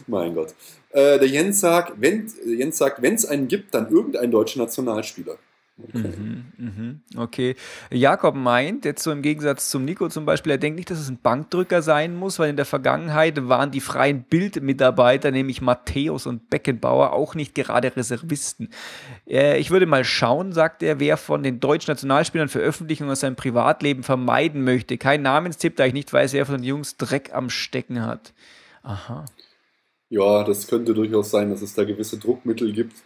[0.07, 0.55] mein Gott.
[0.91, 5.36] Äh, der Jens sagt, wenn Jens sagt, wenn es einen gibt, dann irgendein deutscher Nationalspieler.
[5.88, 6.12] Okay.
[6.16, 7.57] Mhm, mhm, okay.
[7.91, 11.09] Jakob meint, jetzt so im Gegensatz zum Nico zum Beispiel, er denkt nicht, dass es
[11.09, 16.51] ein Bankdrücker sein muss, weil in der Vergangenheit waren die freien Bildmitarbeiter, nämlich Matthäus und
[16.51, 18.68] Beckenbauer, auch nicht gerade Reservisten.
[19.26, 23.36] Äh, ich würde mal schauen, sagt er, wer von den deutschen Nationalspielern Veröffentlichungen aus seinem
[23.36, 24.99] Privatleben vermeiden möchte.
[24.99, 28.32] Kein Namenstipp, da ich nicht weiß, wer von den Jungs Dreck am Stecken hat.
[28.82, 29.24] Aha.
[30.11, 32.96] Ja, das könnte durchaus sein, dass es da gewisse Druckmittel gibt.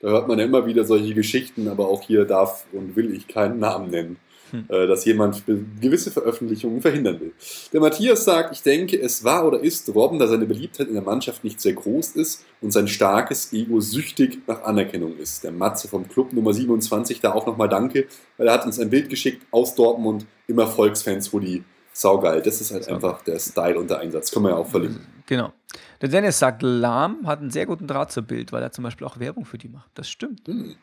[0.00, 3.28] Da hört man ja immer wieder solche Geschichten, aber auch hier darf und will ich
[3.28, 4.16] keinen Namen nennen.
[4.52, 4.66] hm.
[4.68, 5.42] äh, dass jemand
[5.80, 7.32] gewisse Veröffentlichungen verhindern will.
[7.72, 11.02] Der Matthias sagt, ich denke, es war oder ist Robben, da seine Beliebtheit in der
[11.02, 15.42] Mannschaft nicht sehr groß ist und sein starkes Ego süchtig nach Anerkennung ist.
[15.42, 18.06] Der Matze vom Club Nummer 27, da auch nochmal danke,
[18.36, 21.64] weil er hat uns ein Bild geschickt aus Dortmund im Erfolgsfans-Hoodie.
[21.94, 22.40] Saugeil.
[22.40, 22.96] Das ist halt Saugeil.
[22.96, 24.30] einfach der Style und der Einsatz.
[24.30, 25.06] Können wir ja auch verlinken.
[25.26, 25.52] Genau.
[26.00, 29.06] Der Dennis sagt, Lahm hat einen sehr guten Draht zur Bild, weil er zum Beispiel
[29.06, 29.90] auch Werbung für die macht.
[29.94, 30.46] Das stimmt.
[30.46, 30.76] Hm.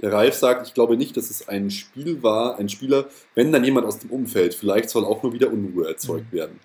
[0.00, 3.64] Der Ralf sagt, ich glaube nicht, dass es ein Spiel war, ein Spieler, wenn dann
[3.64, 4.54] jemand aus dem Umfeld.
[4.54, 6.36] Vielleicht soll auch nur wieder Unruhe erzeugt mhm.
[6.36, 6.60] werden.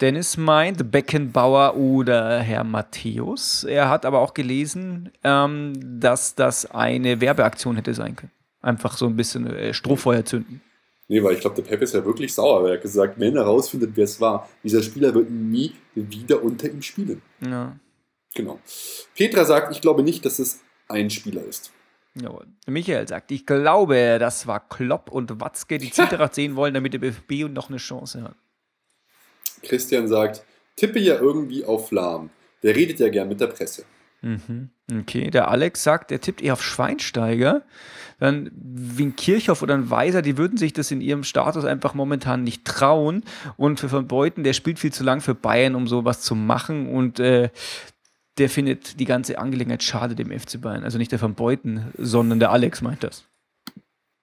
[0.00, 3.64] Dennis meint Beckenbauer oder Herr Matthäus.
[3.64, 8.32] Er hat aber auch gelesen, ähm, dass das eine Werbeaktion hätte sein können.
[8.62, 10.62] Einfach so ein bisschen äh, Strohfeuer zünden.
[11.10, 13.34] Nee, weil ich glaube, der Pep ist ja wirklich sauer, weil er hat gesagt, wenn
[13.34, 17.20] er herausfindet, wer es war, dieser Spieler wird nie wieder unter ihm spielen.
[17.40, 17.76] Ja.
[18.32, 18.60] Genau.
[19.16, 21.72] Petra sagt, ich glaube nicht, dass es ein Spieler ist.
[22.14, 22.46] Jawohl.
[22.68, 27.00] Michael sagt, ich glaube, das war Klopp und Watzke, die Zitteracht sehen wollen, damit der
[27.00, 28.36] BFB noch eine Chance hat.
[29.64, 30.44] Christian sagt,
[30.76, 32.30] tippe ja irgendwie auf Lahm.
[32.62, 33.84] Der redet ja gern mit der Presse.
[34.22, 34.70] Mhm.
[35.00, 37.62] Okay, der Alex sagt, er tippt eher auf Schweinsteiger.
[38.18, 41.94] Dann wie ein Kirchhoff oder ein Weiser, die würden sich das in ihrem Status einfach
[41.94, 43.24] momentan nicht trauen.
[43.56, 46.88] Und für Van Beuten, der spielt viel zu lang für Bayern, um sowas zu machen.
[46.88, 47.50] Und äh,
[48.38, 50.84] der findet die ganze Angelegenheit schade dem FC Bayern.
[50.84, 53.24] Also nicht der Van Beuten, sondern der Alex meint das.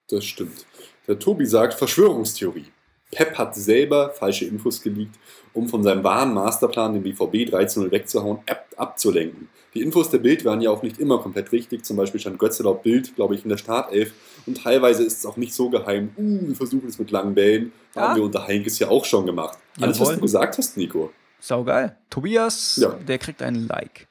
[0.10, 0.66] Das stimmt.
[1.08, 2.66] Der Tobi sagt Verschwörungstheorie.
[3.12, 5.16] Pep hat selber falsche Infos geleakt,
[5.54, 9.50] um von seinem wahren Masterplan, den BVB 13-0 wegzuhauen, ab abzulenken.
[9.78, 11.86] Die Infos der Bild waren ja auch nicht immer komplett richtig.
[11.86, 14.12] Zum Beispiel stand Götze laut Bild, glaube ich, in der Startelf.
[14.48, 16.10] Und teilweise ist es auch nicht so geheim.
[16.18, 17.72] Uh, wir versuchen es mit langen Bällen.
[17.94, 18.02] Ja.
[18.02, 19.60] Haben wir unter Heinkes ja auch schon gemacht.
[19.80, 21.12] Alles, was du gesagt hast, Nico.
[21.40, 21.96] Saugeil.
[22.10, 22.90] Tobias, ja.
[22.90, 24.08] der kriegt einen Like.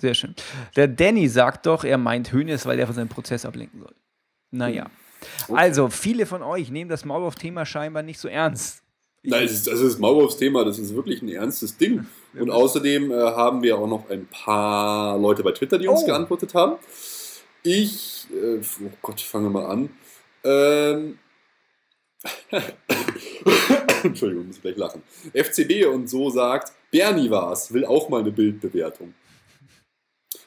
[0.00, 0.34] Sehr schön.
[0.76, 3.94] Der Danny sagt doch, er meint Hönes, weil er von seinem Prozess ablenken soll.
[4.50, 4.86] Naja.
[5.46, 5.58] Okay.
[5.58, 8.81] Also, viele von euch nehmen das Maulwurf-Thema scheinbar nicht so ernst.
[9.24, 12.06] Nein, das, ist, das, ist das Maulwurfsthema, das ist wirklich ein ernstes Ding.
[12.34, 16.06] Und außerdem äh, haben wir auch noch ein paar Leute bei Twitter, die uns oh.
[16.06, 16.76] geantwortet haben.
[17.62, 19.90] Ich, äh, oh Gott, ich fange mal an.
[20.42, 21.18] Ähm,
[24.02, 25.02] Entschuldigung, muss ich gleich lachen.
[25.32, 29.14] FCB und so sagt, Bernie war's, will auch mal eine Bildbewertung.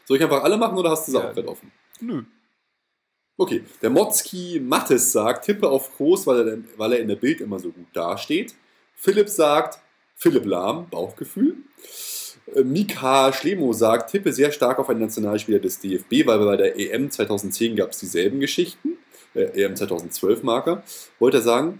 [0.03, 1.29] Soll ich einfach alle machen oder hast du es ja.
[1.29, 1.71] auch gerade offen?
[2.01, 2.23] Nö.
[3.37, 7.41] Okay, der Motzki Mattes sagt, tippe auf Groß, weil er, weil er in der Bild
[7.41, 8.53] immer so gut dasteht.
[9.05, 9.77] Philipp sagt,
[10.15, 11.57] Philipp Lahm, Bauchgefühl.
[12.55, 16.79] Äh, Mika Schlemo sagt, tippe sehr stark auf einen Nationalspieler des DFB, weil bei der
[16.79, 18.97] EM 2010 gab es dieselben Geschichten.
[19.35, 20.81] Äh, EM 2012 Marker.
[21.19, 21.79] Wollte er sagen.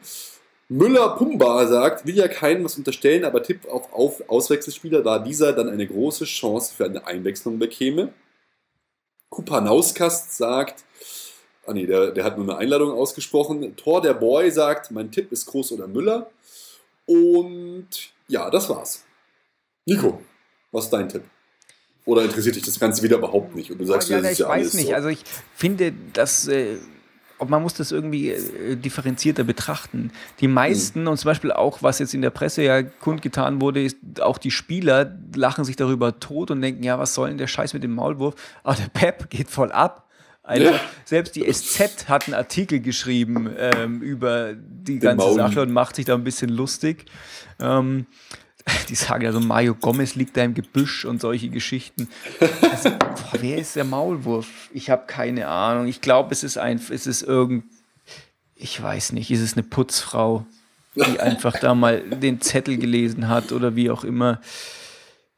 [0.70, 5.70] Müller-Pumba sagt, will ja keinem was unterstellen, aber Tipp auf, auf Auswechselspieler, da dieser dann
[5.70, 8.14] eine große Chance für eine Einwechslung bekäme.
[9.30, 10.84] Kupanauskas sagt,
[11.66, 13.76] ah nee, der, der hat nur eine Einladung ausgesprochen.
[13.78, 16.30] Tor der Boy sagt, mein Tipp ist Groß oder Müller.
[17.06, 17.88] Und
[18.28, 19.04] ja, das war's.
[19.86, 20.22] Nico,
[20.72, 21.24] was ist dein Tipp?
[22.06, 23.72] Oder interessiert dich das Ganze wieder überhaupt nicht?
[23.72, 24.88] Und du sagst, ja, das ist ja, ich weiß nicht.
[24.88, 24.94] So.
[24.94, 25.24] Also ich
[25.56, 26.78] finde, dass äh,
[27.48, 30.12] man muss das irgendwie äh, differenzierter betrachten.
[30.40, 31.08] Die meisten, mhm.
[31.10, 34.52] und zum Beispiel auch, was jetzt in der Presse ja kundgetan wurde, ist, auch die
[34.52, 37.96] Spieler lachen sich darüber tot und denken, ja, was soll denn der Scheiß mit dem
[37.96, 38.36] Maulwurf?
[38.64, 40.05] Aber der Pep geht voll ab.
[40.46, 40.80] Also, ja.
[41.06, 45.36] Selbst die SZ hat einen Artikel geschrieben ähm, über die Den ganze Maul.
[45.36, 47.06] Sache und macht sich da ein bisschen lustig.
[47.60, 48.06] Ähm,
[48.90, 52.10] die sagen ja so, Mario Gomez liegt da im Gebüsch und solche Geschichten.
[52.62, 54.70] Also, boah, wer ist der Maulwurf?
[54.72, 55.88] Ich habe keine Ahnung.
[55.88, 57.66] Ich glaube, es ist ein, es ist irgend,
[58.56, 60.46] ich weiß nicht, ist es eine Putzfrau,
[60.96, 64.42] die einfach da mal den Zettel gelesen hat oder wie auch immer.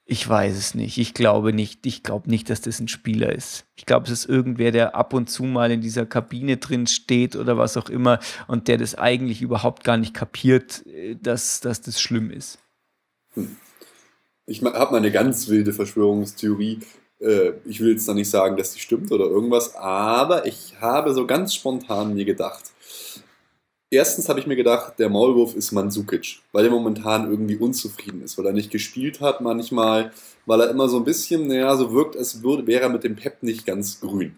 [0.10, 0.98] Ich weiß es nicht.
[0.98, 1.86] Ich glaube nicht.
[1.86, 3.66] Ich glaube nicht, dass das ein Spieler ist.
[3.76, 7.36] Ich glaube, es ist irgendwer, der ab und zu mal in dieser Kabine drin steht
[7.36, 11.82] oder was auch immer und der das eigentlich überhaupt gar nicht kapiert, äh, dass, dass
[11.82, 12.60] das schlimm ist.
[14.46, 16.80] Ich habe mal eine ganz wilde Verschwörungstheorie.
[17.20, 21.14] Äh, ich will jetzt da nicht sagen, dass die stimmt oder irgendwas, aber ich habe
[21.14, 22.72] so ganz spontan mir gedacht.
[23.90, 28.38] Erstens habe ich mir gedacht, der Maulwurf ist Mansukic, weil er momentan irgendwie unzufrieden ist,
[28.38, 30.12] weil er nicht gespielt hat manchmal,
[30.46, 33.16] weil er immer so ein bisschen, naja, so wirkt, als würde, wäre er mit dem
[33.16, 34.36] Pep nicht ganz grün.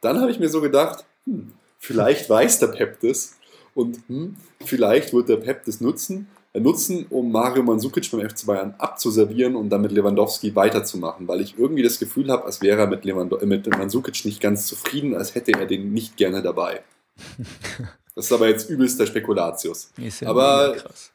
[0.00, 3.36] Dann habe ich mir so gedacht, hm, vielleicht weiß der Pep das
[3.74, 6.26] und hm, vielleicht wird der Pep das nutzen
[6.60, 11.58] nutzen, um Mario Mandzukic beim FC Bayern abzuservieren und dann mit Lewandowski weiterzumachen, weil ich
[11.58, 15.14] irgendwie das Gefühl habe, als wäre er mit, Lewand äh, mit Mandzukic nicht ganz zufrieden,
[15.14, 16.82] als hätte er den nicht gerne dabei.
[18.18, 19.92] Das ist aber jetzt übelster Spekulatius.
[19.96, 20.74] Ja aber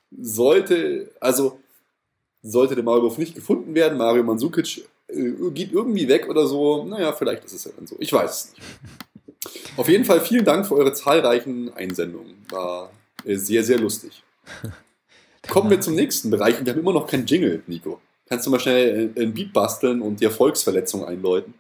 [0.10, 1.60] sollte, also
[2.42, 7.12] sollte der Maulwurf nicht gefunden werden, Mario Mandzukic äh, geht irgendwie weg oder so, naja,
[7.12, 7.98] vielleicht ist es ja dann so.
[8.00, 9.68] Ich weiß es nicht.
[9.78, 12.46] Auf jeden Fall vielen Dank für eure zahlreichen Einsendungen.
[12.50, 12.90] War
[13.26, 14.24] äh, sehr, sehr lustig.
[15.50, 18.00] Kommen wir zum nächsten Bereich und wir haben immer noch keinen Jingle, Nico.
[18.30, 21.54] Kannst du mal schnell äh, ein Beat basteln und die Erfolgsverletzung einläuten?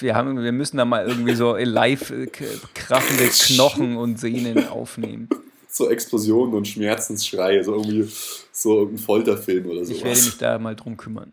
[0.00, 5.28] Wir, haben, wir müssen da mal irgendwie so live äh, krachende Knochen und Sehnen aufnehmen.
[5.68, 8.10] So Explosionen und Schmerzensschreie, so irgendwie
[8.52, 9.92] so ein Folterfilm oder so.
[9.92, 11.32] Ich werde mich da mal drum kümmern.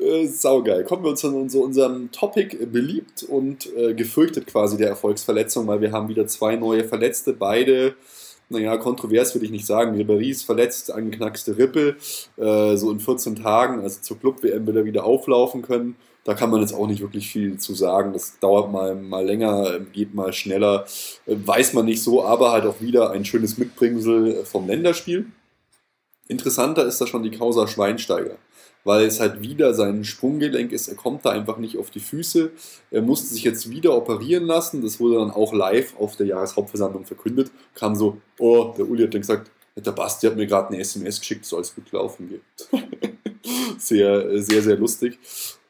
[0.00, 0.84] Äh, saugeil.
[0.84, 5.92] Kommen wir zu so unserem Topic beliebt und äh, gefürchtet quasi der Erfolgsverletzung, weil wir
[5.92, 7.96] haben wieder zwei neue Verletzte, beide
[8.48, 9.96] naja, kontrovers würde ich nicht sagen.
[9.96, 11.96] Ribéry ist verletzt, angeknackste Rippe,
[12.36, 15.96] äh, so in 14 Tagen, also zur Club-WM will er wieder auflaufen können.
[16.26, 18.12] Da kann man jetzt auch nicht wirklich viel zu sagen.
[18.12, 20.84] Das dauert mal, mal länger, geht mal schneller,
[21.26, 25.26] äh, weiß man nicht so, aber halt auch wieder ein schönes Mitbringsel vom Länderspiel.
[26.28, 28.36] Interessanter ist da schon die Causa Schweinsteiger
[28.86, 30.86] weil es halt wieder sein Sprunggelenk ist.
[30.86, 32.52] Er kommt da einfach nicht auf die Füße.
[32.92, 34.80] Er musste sich jetzt wieder operieren lassen.
[34.80, 37.50] Das wurde dann auch live auf der Jahreshauptversammlung verkündet.
[37.74, 41.18] Kam so, oh, der Uli hat dann gesagt, der Basti hat mir gerade eine SMS
[41.18, 42.42] geschickt, soll es gut laufen gehen.
[43.78, 45.18] sehr, sehr, sehr lustig.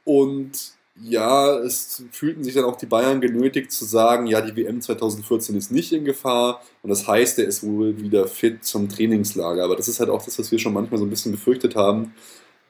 [0.06, 4.80] Und ja, es fühlten sich dann auch die Bayern genötigt zu sagen, ja, die WM
[4.80, 9.64] 2014 ist nicht in Gefahr und das heißt, er ist wohl wieder fit zum Trainingslager.
[9.64, 12.14] Aber das ist halt auch das, was wir schon manchmal so ein bisschen befürchtet haben,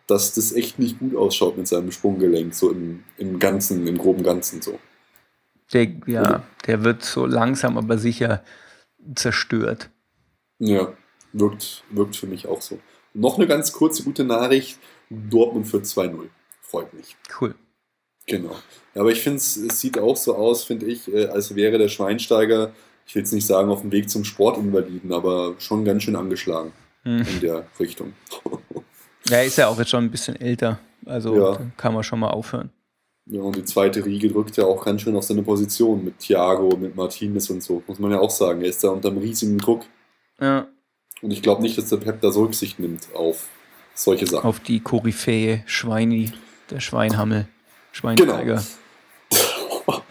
[0.07, 4.23] dass das echt nicht gut ausschaut mit seinem Sprunggelenk, so im, im Ganzen, im groben
[4.23, 4.79] Ganzen so.
[5.73, 8.43] Der, ja, der wird so langsam, aber sicher
[9.15, 9.91] zerstört.
[10.59, 10.95] Ja,
[11.33, 12.79] wirkt, wirkt für mich auch so.
[13.13, 14.79] Noch eine ganz kurze gute Nachricht:
[15.11, 16.29] Dortmund für 2-0.
[16.69, 17.17] Freut mich.
[17.41, 17.55] Cool.
[18.27, 18.57] Genau.
[18.95, 22.73] Aber ich finde, es sieht auch so aus, finde ich, äh, als wäre der Schweinsteiger,
[23.07, 26.73] ich will jetzt nicht sagen auf dem Weg zum Sportinvaliden, aber schon ganz schön angeschlagen
[27.03, 27.23] hm.
[27.23, 28.15] in der Richtung.
[29.29, 30.79] Ja, ist ja auch jetzt schon ein bisschen älter.
[31.05, 31.59] Also ja.
[31.77, 32.71] kann man schon mal aufhören.
[33.27, 36.77] Ja, und die zweite Riege drückt ja auch ganz schön auf seine Position mit Thiago,
[36.77, 38.63] mit Martinez und so, muss man ja auch sagen.
[38.63, 39.85] Er ist da unter einem riesigen Druck.
[40.41, 40.69] Ja.
[41.23, 43.49] Und ich glaube nicht, dass der Pep da so Rücksicht nimmt auf
[43.95, 44.47] solche Sachen.
[44.47, 46.33] Auf die Koryphäe Schweini,
[46.71, 47.47] der Schweinhammel,
[47.93, 48.63] Schweinsteiger.
[49.31, 50.03] Genau.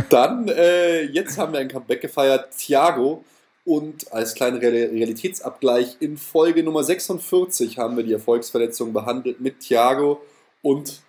[0.10, 2.50] Dann, äh, jetzt haben wir ein Comeback gefeiert.
[2.56, 3.24] Thiago
[3.64, 10.20] und als kleiner Realitätsabgleich in Folge Nummer 46 haben wir die Erfolgsverletzung behandelt mit Thiago
[10.62, 11.02] und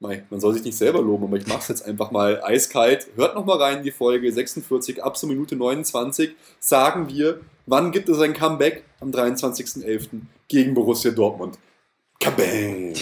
[0.00, 3.08] man soll sich nicht selber loben, aber ich mache es jetzt einfach mal eiskalt.
[3.16, 7.90] Hört noch mal rein in die Folge 46 ab zur Minute 29 sagen wir, wann
[7.90, 10.08] gibt es ein Comeback am 23.11.
[10.48, 11.58] gegen Borussia Dortmund.
[12.20, 12.94] Kabang!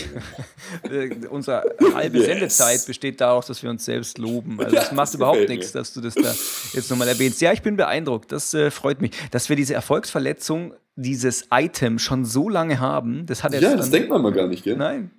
[0.90, 2.26] Äh, unsere halbe yes.
[2.26, 4.58] Sendezeit besteht daraus, dass wir uns selbst loben.
[4.58, 6.34] Also ja, macht überhaupt nichts, dass du das da
[6.72, 7.40] jetzt nochmal erwähnst.
[7.40, 8.32] Ja, ich bin beeindruckt.
[8.32, 13.26] Das äh, freut mich, dass wir diese Erfolgsverletzung, dieses Item schon so lange haben.
[13.26, 14.76] Das hat ja, das denkt man mal gar nicht, gell?
[14.76, 15.10] Nein.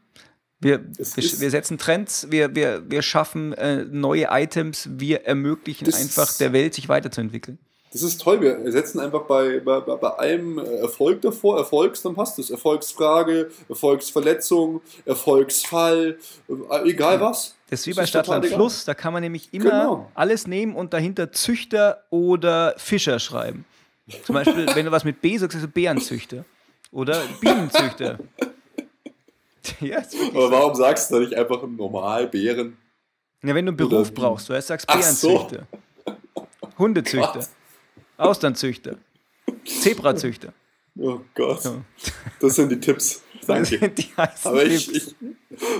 [0.59, 6.01] Wir, wir, wir, setzen Trends, wir, wir, wir schaffen äh, neue Items, wir ermöglichen das
[6.01, 7.59] einfach der Welt, sich weiterzuentwickeln.
[7.93, 8.41] Das ist toll.
[8.41, 11.59] Wir setzen einfach bei, bei, bei allem äh, Erfolg davor.
[11.59, 12.49] Erfolgs, dann passt es.
[12.49, 16.17] Erfolgsfrage, Erfolgsverletzung, Erfolgsfall,
[16.49, 17.55] äh, egal was.
[17.69, 18.85] Das ist wie bei Stadtland Fluss.
[18.85, 20.11] Da kann man nämlich immer genau.
[20.15, 23.63] alles nehmen und dahinter Züchter oder Fischer schreiben.
[24.25, 26.45] Zum Beispiel, wenn du was mit B sagst, es Bärenzüchter.
[26.91, 28.17] Oder Bienenzüchter.
[29.79, 32.75] ja, Aber warum sagst du da nicht einfach normal Bären?
[33.43, 35.67] Ja, wenn du einen Beruf oder brauchst, du sagst Bärenzüchter.
[36.05, 36.47] So.
[36.79, 37.47] Hundezüchter.
[38.23, 38.97] Austernzüchter.
[39.65, 40.53] Zebrazüchter.
[40.97, 41.63] Oh Gott.
[41.63, 41.83] Ja.
[42.39, 43.21] Das sind die Tipps.
[43.47, 43.89] Danke.
[43.89, 44.07] Die
[44.43, 45.15] Aber ich, ich,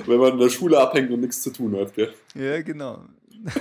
[0.06, 2.14] wenn man in der Schule abhängt und nichts zu tun hat, gell?
[2.36, 3.00] Ja, genau.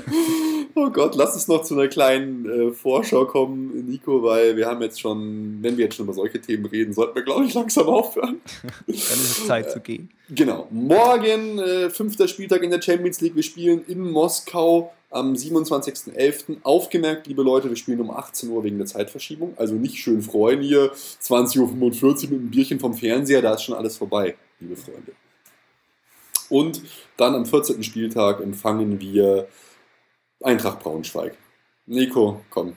[0.75, 4.81] Oh Gott, lass uns noch zu einer kleinen äh, Vorschau kommen, Nico, weil wir haben
[4.81, 7.89] jetzt schon, wenn wir jetzt schon über solche Themen reden, sollten wir, glaube ich, langsam
[7.89, 8.41] aufhören.
[8.87, 10.09] Dann ist es Zeit zu gehen.
[10.31, 10.67] Genau.
[10.71, 13.37] Morgen, äh, fünfter Spieltag in der Champions League.
[13.37, 16.63] Wir spielen in Moskau am 27.11.
[16.63, 19.55] Aufgemerkt, liebe Leute, wir spielen um 18 Uhr wegen der Zeitverschiebung.
[19.57, 23.75] Also nicht schön freuen hier, 20.45 Uhr mit einem Bierchen vom Fernseher, da ist schon
[23.75, 25.13] alles vorbei, liebe Freunde.
[26.49, 26.83] Und
[27.17, 27.83] dann am 14.
[27.83, 29.49] Spieltag empfangen wir
[30.43, 31.37] Eintracht Braunschweig.
[31.87, 32.77] Nico, komm.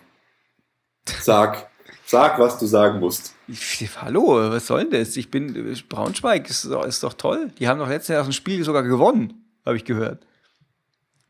[1.21, 1.69] Sag,
[2.05, 3.33] sag, was du sagen musst.
[4.01, 5.17] Hallo, was soll denn das?
[5.17, 7.51] Ich bin Braunschweig, ist, ist doch toll.
[7.59, 10.25] Die haben doch letztes Jahr das Spiel sogar gewonnen, habe ich gehört.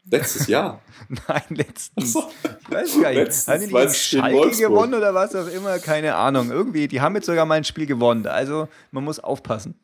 [0.09, 0.81] Letztes Jahr?
[1.27, 2.13] Nein, letztens.
[2.13, 2.23] So.
[2.43, 3.17] Ich weiß gar nicht.
[3.17, 5.79] Letztens, haben die gegen Schalke gewonnen oder was auch immer?
[5.79, 6.51] Keine Ahnung.
[6.51, 8.27] Irgendwie, die haben jetzt sogar mal ein Spiel gewonnen.
[8.27, 9.75] Also man muss aufpassen.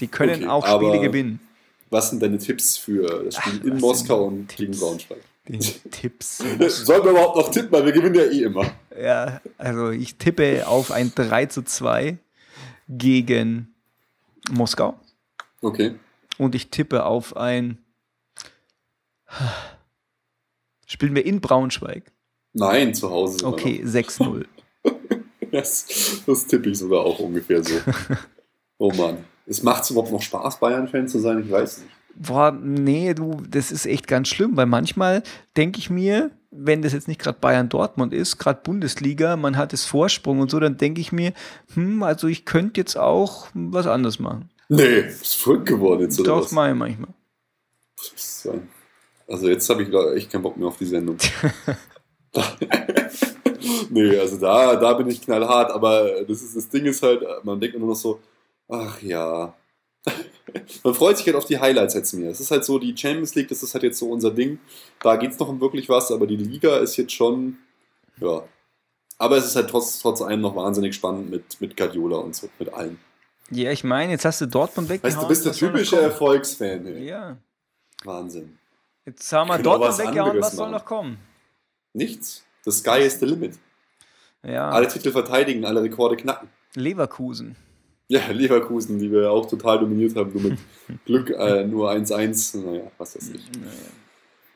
[0.00, 1.40] Die können okay, auch Spiele gewinnen.
[1.90, 4.56] Was sind deine Tipps für das Spiel Ach, in Moskau und Tipps?
[4.56, 5.18] gegen Braunschweig?
[5.90, 6.38] Tipps.
[6.38, 8.70] Sollen wir überhaupt noch tippen, weil wir gewinnen ja eh immer.
[9.00, 12.18] Ja, also ich tippe auf ein 3 zu 2
[12.88, 13.74] gegen
[14.50, 14.98] Moskau.
[15.62, 15.94] Okay.
[16.36, 17.78] Und ich tippe auf ein
[20.86, 22.12] Spielen wir in Braunschweig?
[22.54, 23.46] Nein, zu Hause.
[23.46, 24.24] Okay, 6-0.
[24.24, 24.44] noch.
[25.50, 27.74] Das, das tippe ich sogar auch ungefähr so.
[28.78, 29.24] oh Mann.
[29.46, 31.42] Es macht überhaupt noch Spaß, Bayern-Fan zu sein?
[31.42, 31.90] Ich weiß nicht.
[32.14, 35.22] Boah, nee, du, das ist echt ganz schlimm, weil manchmal
[35.56, 39.72] denke ich mir, wenn das jetzt nicht gerade Bayern Dortmund ist, gerade Bundesliga, man hat
[39.72, 41.32] das Vorsprung und so, dann denke ich mir,
[41.74, 44.50] hm, also ich könnte jetzt auch was anderes machen.
[44.68, 46.52] Nee, bist verrückt geworden jetzt, oder Doch, was?
[46.52, 47.14] mal manchmal.
[47.96, 48.68] Was ist das denn?
[49.28, 51.18] Also jetzt habe ich echt keinen Bock mehr auf die Sendung.
[53.90, 57.60] nee, also da, da bin ich knallhart, aber das, ist, das Ding ist halt, man
[57.60, 58.20] denkt nur noch so,
[58.68, 59.54] ach ja.
[60.82, 62.30] man freut sich halt auf die Highlights jetzt mehr.
[62.30, 64.58] Es ist halt so, die Champions League, das ist halt jetzt so unser Ding.
[65.00, 67.58] Da geht es noch um wirklich was, aber die Liga ist jetzt schon,
[68.20, 68.42] ja.
[69.18, 72.48] Aber es ist halt trotz, trotz allem noch wahnsinnig spannend mit, mit Guardiola und so,
[72.58, 72.98] mit allen.
[73.50, 75.12] Ja, ich meine, jetzt hast du Dortmund weggehauen.
[75.12, 76.00] Weißt du, du bist der typische?
[76.00, 76.86] Erfolgsfan.
[76.86, 77.08] Ey.
[77.08, 77.36] Ja,
[78.04, 78.58] Wahnsinn.
[79.08, 81.18] Jetzt haben wir auch Dortmund weggehauen, was soll noch kommen?
[81.92, 82.44] Nichts.
[82.64, 83.58] The sky is the limit.
[84.42, 86.48] Ja, Alle Titel verteidigen, alle Rekorde knacken.
[86.74, 87.56] Leverkusen.
[88.08, 90.58] Ja, Leverkusen, die wir auch total dominiert haben, nur mit
[91.04, 92.58] Glück äh, nur 1-1.
[92.64, 93.50] Naja, was weiß ich.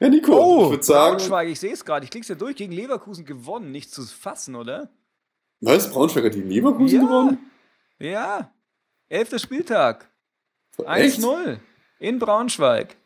[0.00, 2.04] Ja, Nico, Oh, ich würde sagen, Braunschweig, ich sehe es gerade.
[2.04, 2.56] Ich klick's ja durch.
[2.56, 3.70] Gegen Leverkusen gewonnen.
[3.72, 4.88] Nicht zu fassen, oder?
[5.60, 5.90] was?
[5.90, 7.06] Braunschweig hat die Leverkusen Ja.
[7.06, 7.38] gewonnen?
[7.98, 8.52] Ja.
[9.08, 10.08] Elfter Spieltag.
[10.86, 11.18] Echt?
[11.20, 11.58] 1-0
[11.98, 12.96] in Braunschweig.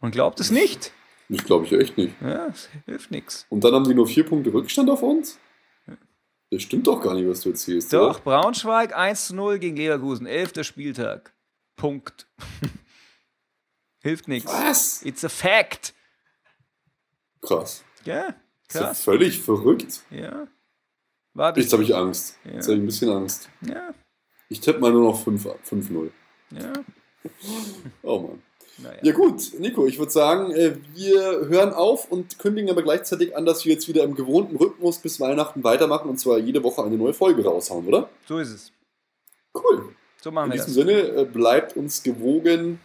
[0.00, 0.92] Man glaubt es nicht.
[1.28, 2.14] Ich glaube ich echt nicht.
[2.22, 3.46] Ja, es hilft nichts.
[3.50, 5.38] Und dann haben die nur vier Punkte Rückstand auf uns?
[6.50, 7.92] Das stimmt doch gar nicht, was du erzählst.
[7.92, 8.20] Doch, Oder?
[8.40, 10.26] Braunschweig 1-0 gegen Leverkusen.
[10.26, 11.34] Elfter Spieltag.
[11.76, 12.26] Punkt.
[14.00, 14.50] hilft nichts.
[14.50, 15.02] Was?
[15.04, 15.92] It's a fact.
[17.42, 17.84] Krass.
[18.04, 18.34] Ja, Das
[18.68, 19.04] ist ja krass.
[19.04, 20.02] völlig verrückt.
[20.10, 20.46] Ja.
[21.34, 21.60] Warte.
[21.60, 22.38] Jetzt habe ich Angst.
[22.44, 22.52] Ja.
[22.52, 23.50] Jetzt habe ich ein bisschen Angst.
[23.60, 23.90] Ja,
[24.48, 26.10] Ich tippe mal nur noch 5 5-0.
[26.52, 26.72] ja.
[28.02, 28.42] Oh Mann.
[28.78, 28.98] Naja.
[29.02, 33.44] Ja gut, Nico, ich würde sagen, äh, wir hören auf und kündigen aber gleichzeitig an,
[33.44, 36.96] dass wir jetzt wieder im gewohnten Rhythmus bis Weihnachten weitermachen und zwar jede Woche eine
[36.96, 38.08] neue Folge raushauen, oder?
[38.26, 38.72] So ist es.
[39.54, 39.94] Cool.
[40.22, 40.86] So machen In wir diesem das.
[40.86, 42.80] Sinne, äh, bleibt uns gewogen,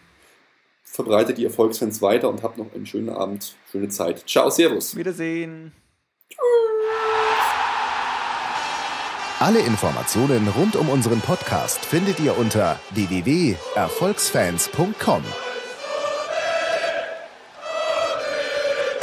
[0.84, 4.24] verbreitet die Erfolgsfans weiter und habt noch einen schönen Abend, schöne Zeit.
[4.28, 4.96] Ciao, Servus.
[4.96, 5.74] Wiedersehen.
[9.40, 15.24] Alle Informationen rund um unseren Podcast findet ihr unter www.erfolgsfans.com.